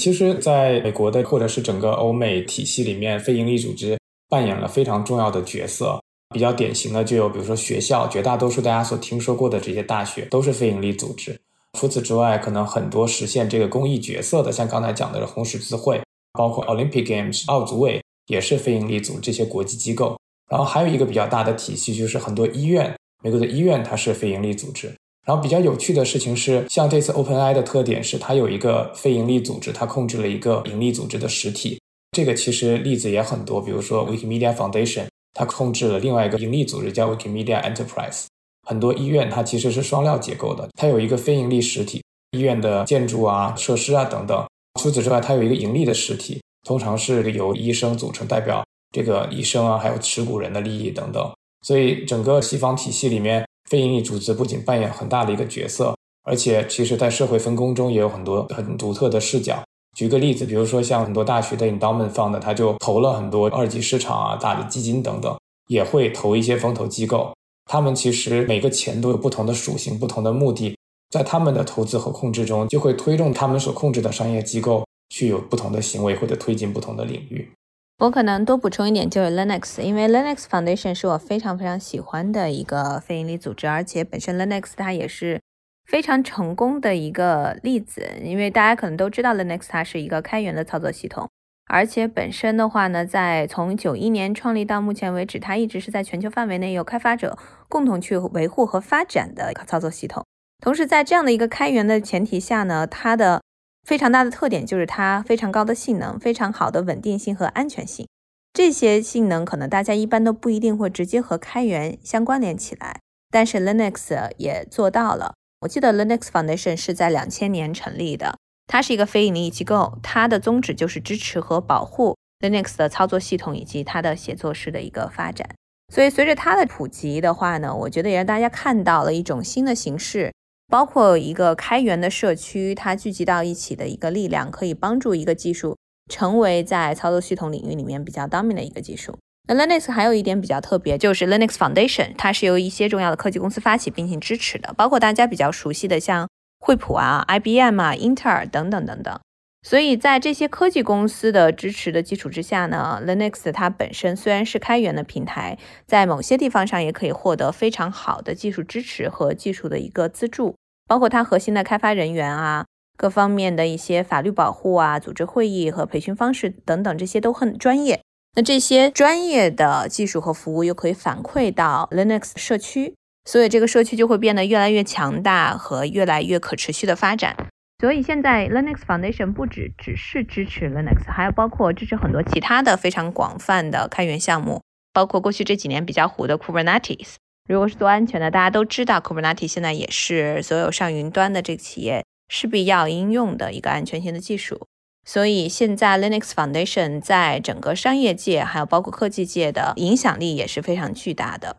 [0.00, 3.98] 其实，在美国的或者是整个欧美体系里面，非营利组织
[4.30, 6.00] 扮演了非常重要的角色。
[6.34, 11.38] 比较典型的就有，比如说学校，绝大多数大家所听说过的这些大学都是非营利组织。
[11.78, 16.00] 除此之外，可能很多实现这个公益角色的，像刚才讲的红十字会，
[16.32, 18.00] 包括 Olympic Games 奥组委。
[18.26, 20.18] 也是非营利组织这些国际机构，
[20.50, 24.92] 然后还有一个比较大的体系，就是很多医院，美国的医院它是非营利组织。
[25.26, 31.80] 然后比较有趣的事情是，像这次 OpenAI 的特点是它有一个非营利组织，它控制了一个盈利组织的实体。
[32.12, 38.26] 这个其实例子也很多，比如说 Wikimedia Foundation，它控制了另外一个盈利组织叫 Wikimedia Enterprise。
[38.68, 42.00] 很多医院它其实是双料结构的，它有一个非盈利实体，
[42.30, 44.46] 医院的建筑啊、设施啊等等。
[44.80, 46.40] 除此之外，它有一个盈利的实体。
[46.66, 51.32] 通常是由医生组成，代表这个医生啊，还有持股人的利益等等。
[51.64, 59.62] 所以整个西方体系里面，非营利组织不仅扮演很大的一个角色，而且其实在社会分工中也有很多很独特的视角。
[59.96, 65.38] 举个例子，比如说像很多大学的 endowment fund，它就投了很多二级市场啊、大的基金等等，
[65.68, 67.32] 也会投一些风投机构。
[67.70, 70.76] 他们其实每个钱都有不同的属性、不同的目的，
[71.10, 77.50] 在他们的投资和控制中，就会推动他们所控制的商业机构去有不同的行为或者推进不同的领域。
[77.98, 85.40] 我可能多补充一点，就是 Linux，因为 Linux Foundation 是我非常非常喜欢的一个非营利组织，而且本身 Linux 它也是
[85.86, 88.06] 非常成功的一个例子。
[88.22, 91.26] 因为大家可能都知道 Linux 它是一个开源的操作系统，
[91.68, 100.22] 而且本身的话呢，在从九一年创立到目前为止，它一直是在全球范围内由开发者共同去维护和发展的操作系统。
[100.62, 103.40] 同时，在这样的一个开源的前提下呢，它的
[103.86, 108.08] 非常大的特点就是它非常高的性能、非常好的稳定性和安全性。
[108.52, 112.98] 这些性能可能大家一般都不一定会直接和开源相关联起来，
[113.30, 115.34] 但是 Linux 也做到了。
[115.60, 125.48] 我记得 Linux Foundation 是在两千年成立的，它是一个非盈利机构，它的宗旨就是支持和保护 Linux 的操作系统以及它的写作式的一个发展。
[125.94, 130.32] 所以随着它的普及的话呢，我觉得也让大家看到了一种新的形式。
[130.68, 135.76] 包括一个开源的社区，它聚集到一起的一个力量，可以帮助一个技术
[136.10, 139.16] 成为在操作系统领域里面比较当面的一个技术。
[139.48, 149.20] 那 Linux 还有一点比较特别，就是 Linux Foundation，它是由一些重要的科技公司发起并且支持的，包括大家比较熟悉的像惠普啊、IBM 啊、英特尔等等等等。
[149.68, 155.58] 所以在这些科技公司的支持的基础之下呢，Linux 它本身虽然是开源的平台，
[155.88, 160.54] 在某些地方上也可以获得非常好的技术支持和技术的一个资助。
[160.86, 162.64] 包括它核心的开发人员啊，
[162.96, 168.00] 各方面的一些法律保护啊，组织会议和培训方式等等，这些都很专业。
[168.36, 172.94] 那这些专业的技术和服务又可以反馈到 Linux 社区，
[173.24, 177.34] 所以这个社区就会变得越来越强大和越来越可持续的发展。
[177.78, 184.62] 所以现在 Linux Foundation 不只只是支持 Linux，还有包括支持很多其他的非常广泛的开源项目，
[184.94, 187.16] 包括过去这几年比较火的 Kubernetes。
[187.48, 194.66] 如果是做安全的，大家都知道，Kubernetes 现在也是所有上云端的这个企业势必要应用的一个安全性的技术。
[195.04, 201.58] 所以现在 Linux Foundation 在整个商业界，还有包括科技界的影响力也是非常巨大的。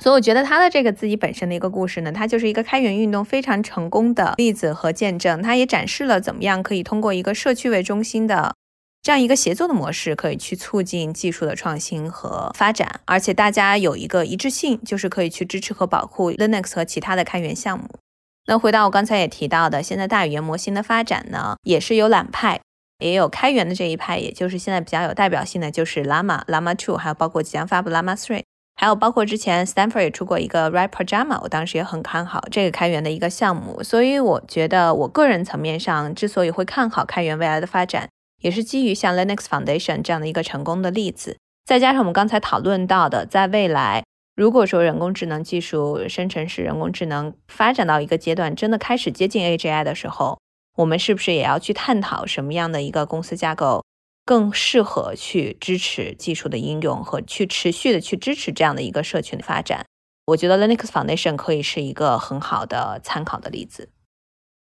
[0.00, 5.42] 所以我觉得他的这个自己本身的一个故事呢，它就是一个开源运动非常成功的例子和见证。
[5.42, 8.54] 它也展示了怎么样可以通过一个社区为中心的。
[9.00, 17.88] 这样一个协作的模式可以去促进技术的创新和发展，而且大家有一个一致性，就是可以去支持和保护 Linux 和其他的开源项目。
[18.46, 22.60] 那回到我刚才也提到的，现在大语言模型的发展呢，也是有懒派，
[22.98, 28.42] 也有开源的这一派，也就是现在比较有代表性的就是 Llama、Llama Two，还有包括即将发布 Llama Three，
[28.80, 33.82] 还有包括之前 Stanford 也出过一个 Write Pajama，我当时也很看好这个开源的一个项目。
[33.82, 38.08] 所以我觉得我个人层面上之所以会看好开源未来的发展。
[38.40, 44.04] 也是基于像 Linux Foundation 这样的一个成功的例子，再加上我们刚才讨论到的，在未来，
[44.36, 50.38] 如果说人工智能技术、生成式人工智能发展到一个阶段，真的开始接近 AGI 的时候，
[50.76, 53.82] 我们是不是也要去探讨什么样的一个公司架构
[54.28, 59.86] 更适合去支持技术的应用和去持续的去支持这样的一个社群的发展？
[60.26, 63.88] 我觉得 Linux Foundation 可以是一个很好的参考的例子。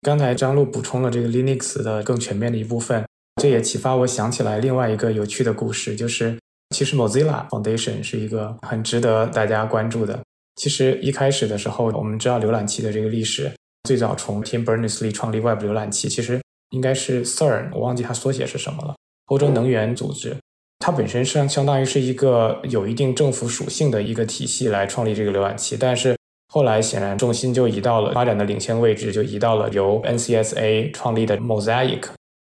[0.03, 3.07] 刚才张璐补充了这个 Linux 的更全面的一部分。
[3.41, 6.39] 这也启发我想起来另外一个有趣的故事，就是
[6.77, 10.21] 其实 Mozilla Foundation 是一个很值得大家关注的。
[10.57, 13.51] 其实一开始的时候，我们知道浏览器的这个历史，
[13.85, 18.95] 最早从 Tim Berners-Lee 创立 Web 浏览器，其实应该是 CERN，我忘记它缩写是什么了。
[19.27, 20.37] 欧洲能源组织，
[20.79, 26.17] 它本身是相当于是一个有一定政府属性的一个体系来创立这个浏览器，但是
[26.53, 32.03] 后来显然重心就移到了发展的领先位置，就移到了由 NCSA 创立的 Mosaic。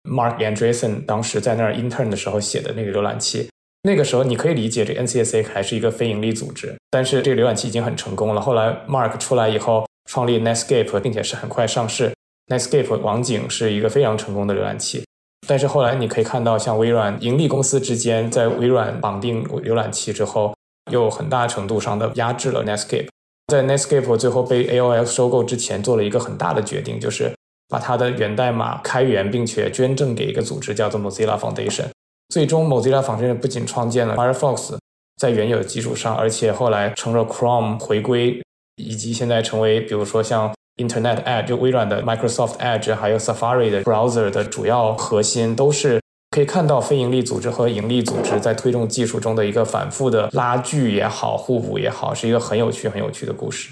[0.09, 3.51] Mark Andreessen 当时在那儿 intern 的时候写的那个浏览器，
[3.83, 8.41] 那个时候你可以理解这 NCSA 还是一个非盈利组织，但是这个浏览器已经很成功了。
[8.41, 12.13] 后来 Mark 出来以后，创立 Netscape，并且是很快上市。
[12.47, 15.05] Netscape 网景是一个非常成功的浏览器，
[15.49, 20.55] 但是后来你可以看到，像微软盈利公司之间在微软绑定浏览器之后，
[20.93, 23.09] 又很大程度上的压制了 Netscape。
[23.49, 27.33] 在 Netscape 最后被 AOL 收购之前，做了一个很大的决定，就是。
[27.71, 31.85] 把它的源代码开源，并且捐赠给一个组织，叫做 Mozilla Foundation。
[32.31, 34.79] 最终，Mozilla Foundation 不仅创建了 Firefox，
[35.19, 38.43] 在原有的基础上，而且后来成了 Chrome 回归，
[38.77, 46.01] 以及现在成为，比如说像 Internet Edge，就微软的 Microsoft Edge，还有 Safari 的 browser 的主要核心，都是
[46.31, 53.71] 可以看到非盈利组织和盈利组织在推动技术中的一个反复的拉锯也好，互补也好，是一个很有趣、很有趣的故事。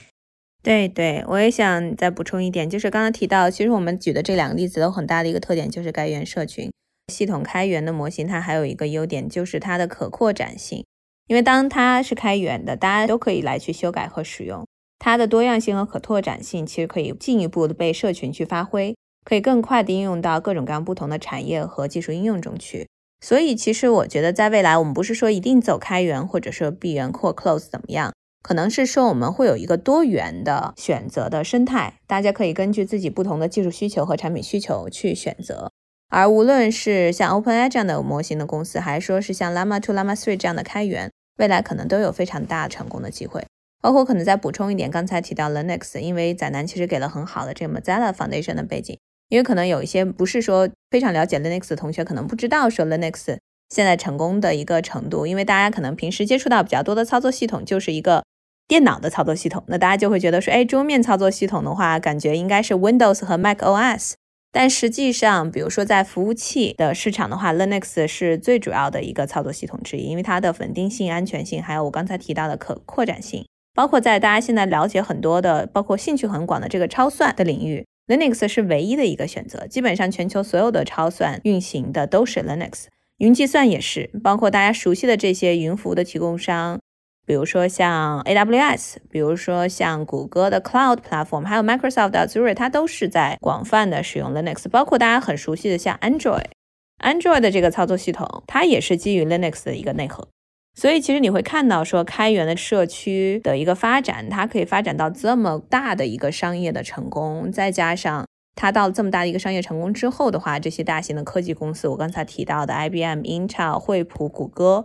[0.63, 6.69] 对对，我也想再补充一点，就是刚刚提到，其实我们举的这两个例子都很大的一个特点，就是开源社群
[7.13, 10.85] 系统开源的模型，它还有一个优点就是它的可扩展性。
[11.29, 14.67] 因为当它是开源的，大家都可以来去修改和使用。
[14.99, 22.89] 它的多样性和可拓展性其实可以进一步的被社群去发挥，可以更快的应用到各种各样不同的产业和技术应用中去。
[23.21, 35.71] 所以，其实我觉得在未来，我们不是说一定走开源或者说闭源或 close 怎么样，可能是说我们会有一个多元的选择的生态，大家可以根据自己不同的技术需求和产品需求去选择。
[36.09, 43.45] 而无论是像 OpenAI 这样的模型的公司，还是说是像 Llama 2、Llama 3这样的开源，未来可能都有非常大成功的机会。
[43.87, 48.99] 包括可能再补充一点，刚才提到 Linux，因为仔南其实给了很好的这个 Mozilla Foundation 的背景。
[49.29, 53.37] 因为可能有一些不是说非常了解 Linux 的同学，可能不知道说 Linux
[53.69, 55.25] 现在成功的一个程度。
[55.25, 58.25] 因为大家可能平时接触到比较多的操作系统就是一个
[58.67, 64.15] 电脑的操作系统，那大家就会觉得说，哎，桌面操作系统的话，感觉应该是 Windows 和 Mac OS。
[64.51, 73.47] 但实际上，比如说在服务器的市场的话，Linux 是最主要的一个操作系统之一，因为它的稳定性、安全性，还有我刚才提到的可扩展性，
[73.77, 77.85] 包括在大家现在了解很多的，包括兴趣很广的这个超算的领域。
[78.09, 82.85] Linux 是唯一的一个选择，基本上全球所有的超算运行的都是 Linux，
[83.19, 86.81] 云计算也是，包括大家熟悉的这些云服务的提供商，
[87.27, 100.29] 比如说像 AWS，比如说像谷歌的 Cloud Platform，还有 Microsoft 的 Azure，它都是在广泛的使用 Linux，包括大家很熟悉的像 Android，Android 的这个操作系统，它也是基于 Linux 的一个内核。
[100.77, 114.85] 所以其实你会看到，说开源的社区的一个发展，它可以发展到这么大的一个商业的成功，再加上它到这么大的一个商业成功之后的话，这些大型的科技公司，我刚才提到的 IBM、Intel、惠普、谷歌，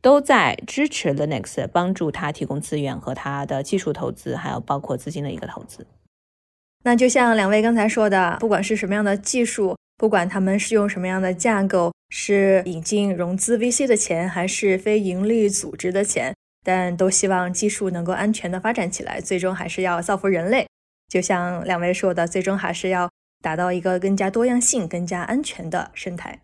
[0.00, 5.86] 都在支持 Linux，帮助它提供资源和它的技术投资，还有包括资金的一个投资。
[6.84, 11.92] 那就像两位刚才说的，不管是什么样的技术，不管他们是用什么样的架构。
[12.14, 16.34] 是引进融资 VC 的钱，还是非盈利组织的钱？
[16.62, 20.66] 但都希望技术能够安全的发展起来，最终还是要造福人类。
[21.08, 23.08] 就像两位说的，最终还是要
[23.40, 26.40] 达到一个更加多样性、更加安全的生态。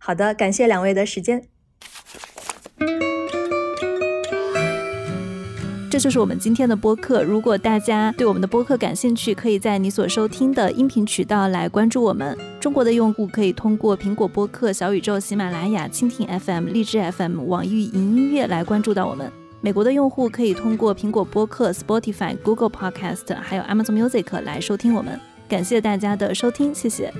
[0.00, 1.46] 好的，感谢两位的时间。
[5.92, 7.22] 这就是我们今天的播客。
[7.22, 12.34] 如果大家对我们的播客感兴趣，可以在你所收听的音频渠道来关注我们。
[12.58, 19.30] 中国的用户可以通过苹果播客、小宇宙、喜马拉雅、蜻蜓 FM、荔枝 FM、网易云音乐来关注到我们。
[19.60, 25.20] 美国的用户可以通过苹果播客、Spotify、Google Podcast，还有 Amazon Music 来收听我们。
[25.46, 27.12] 感谢大家的收听，谢谢。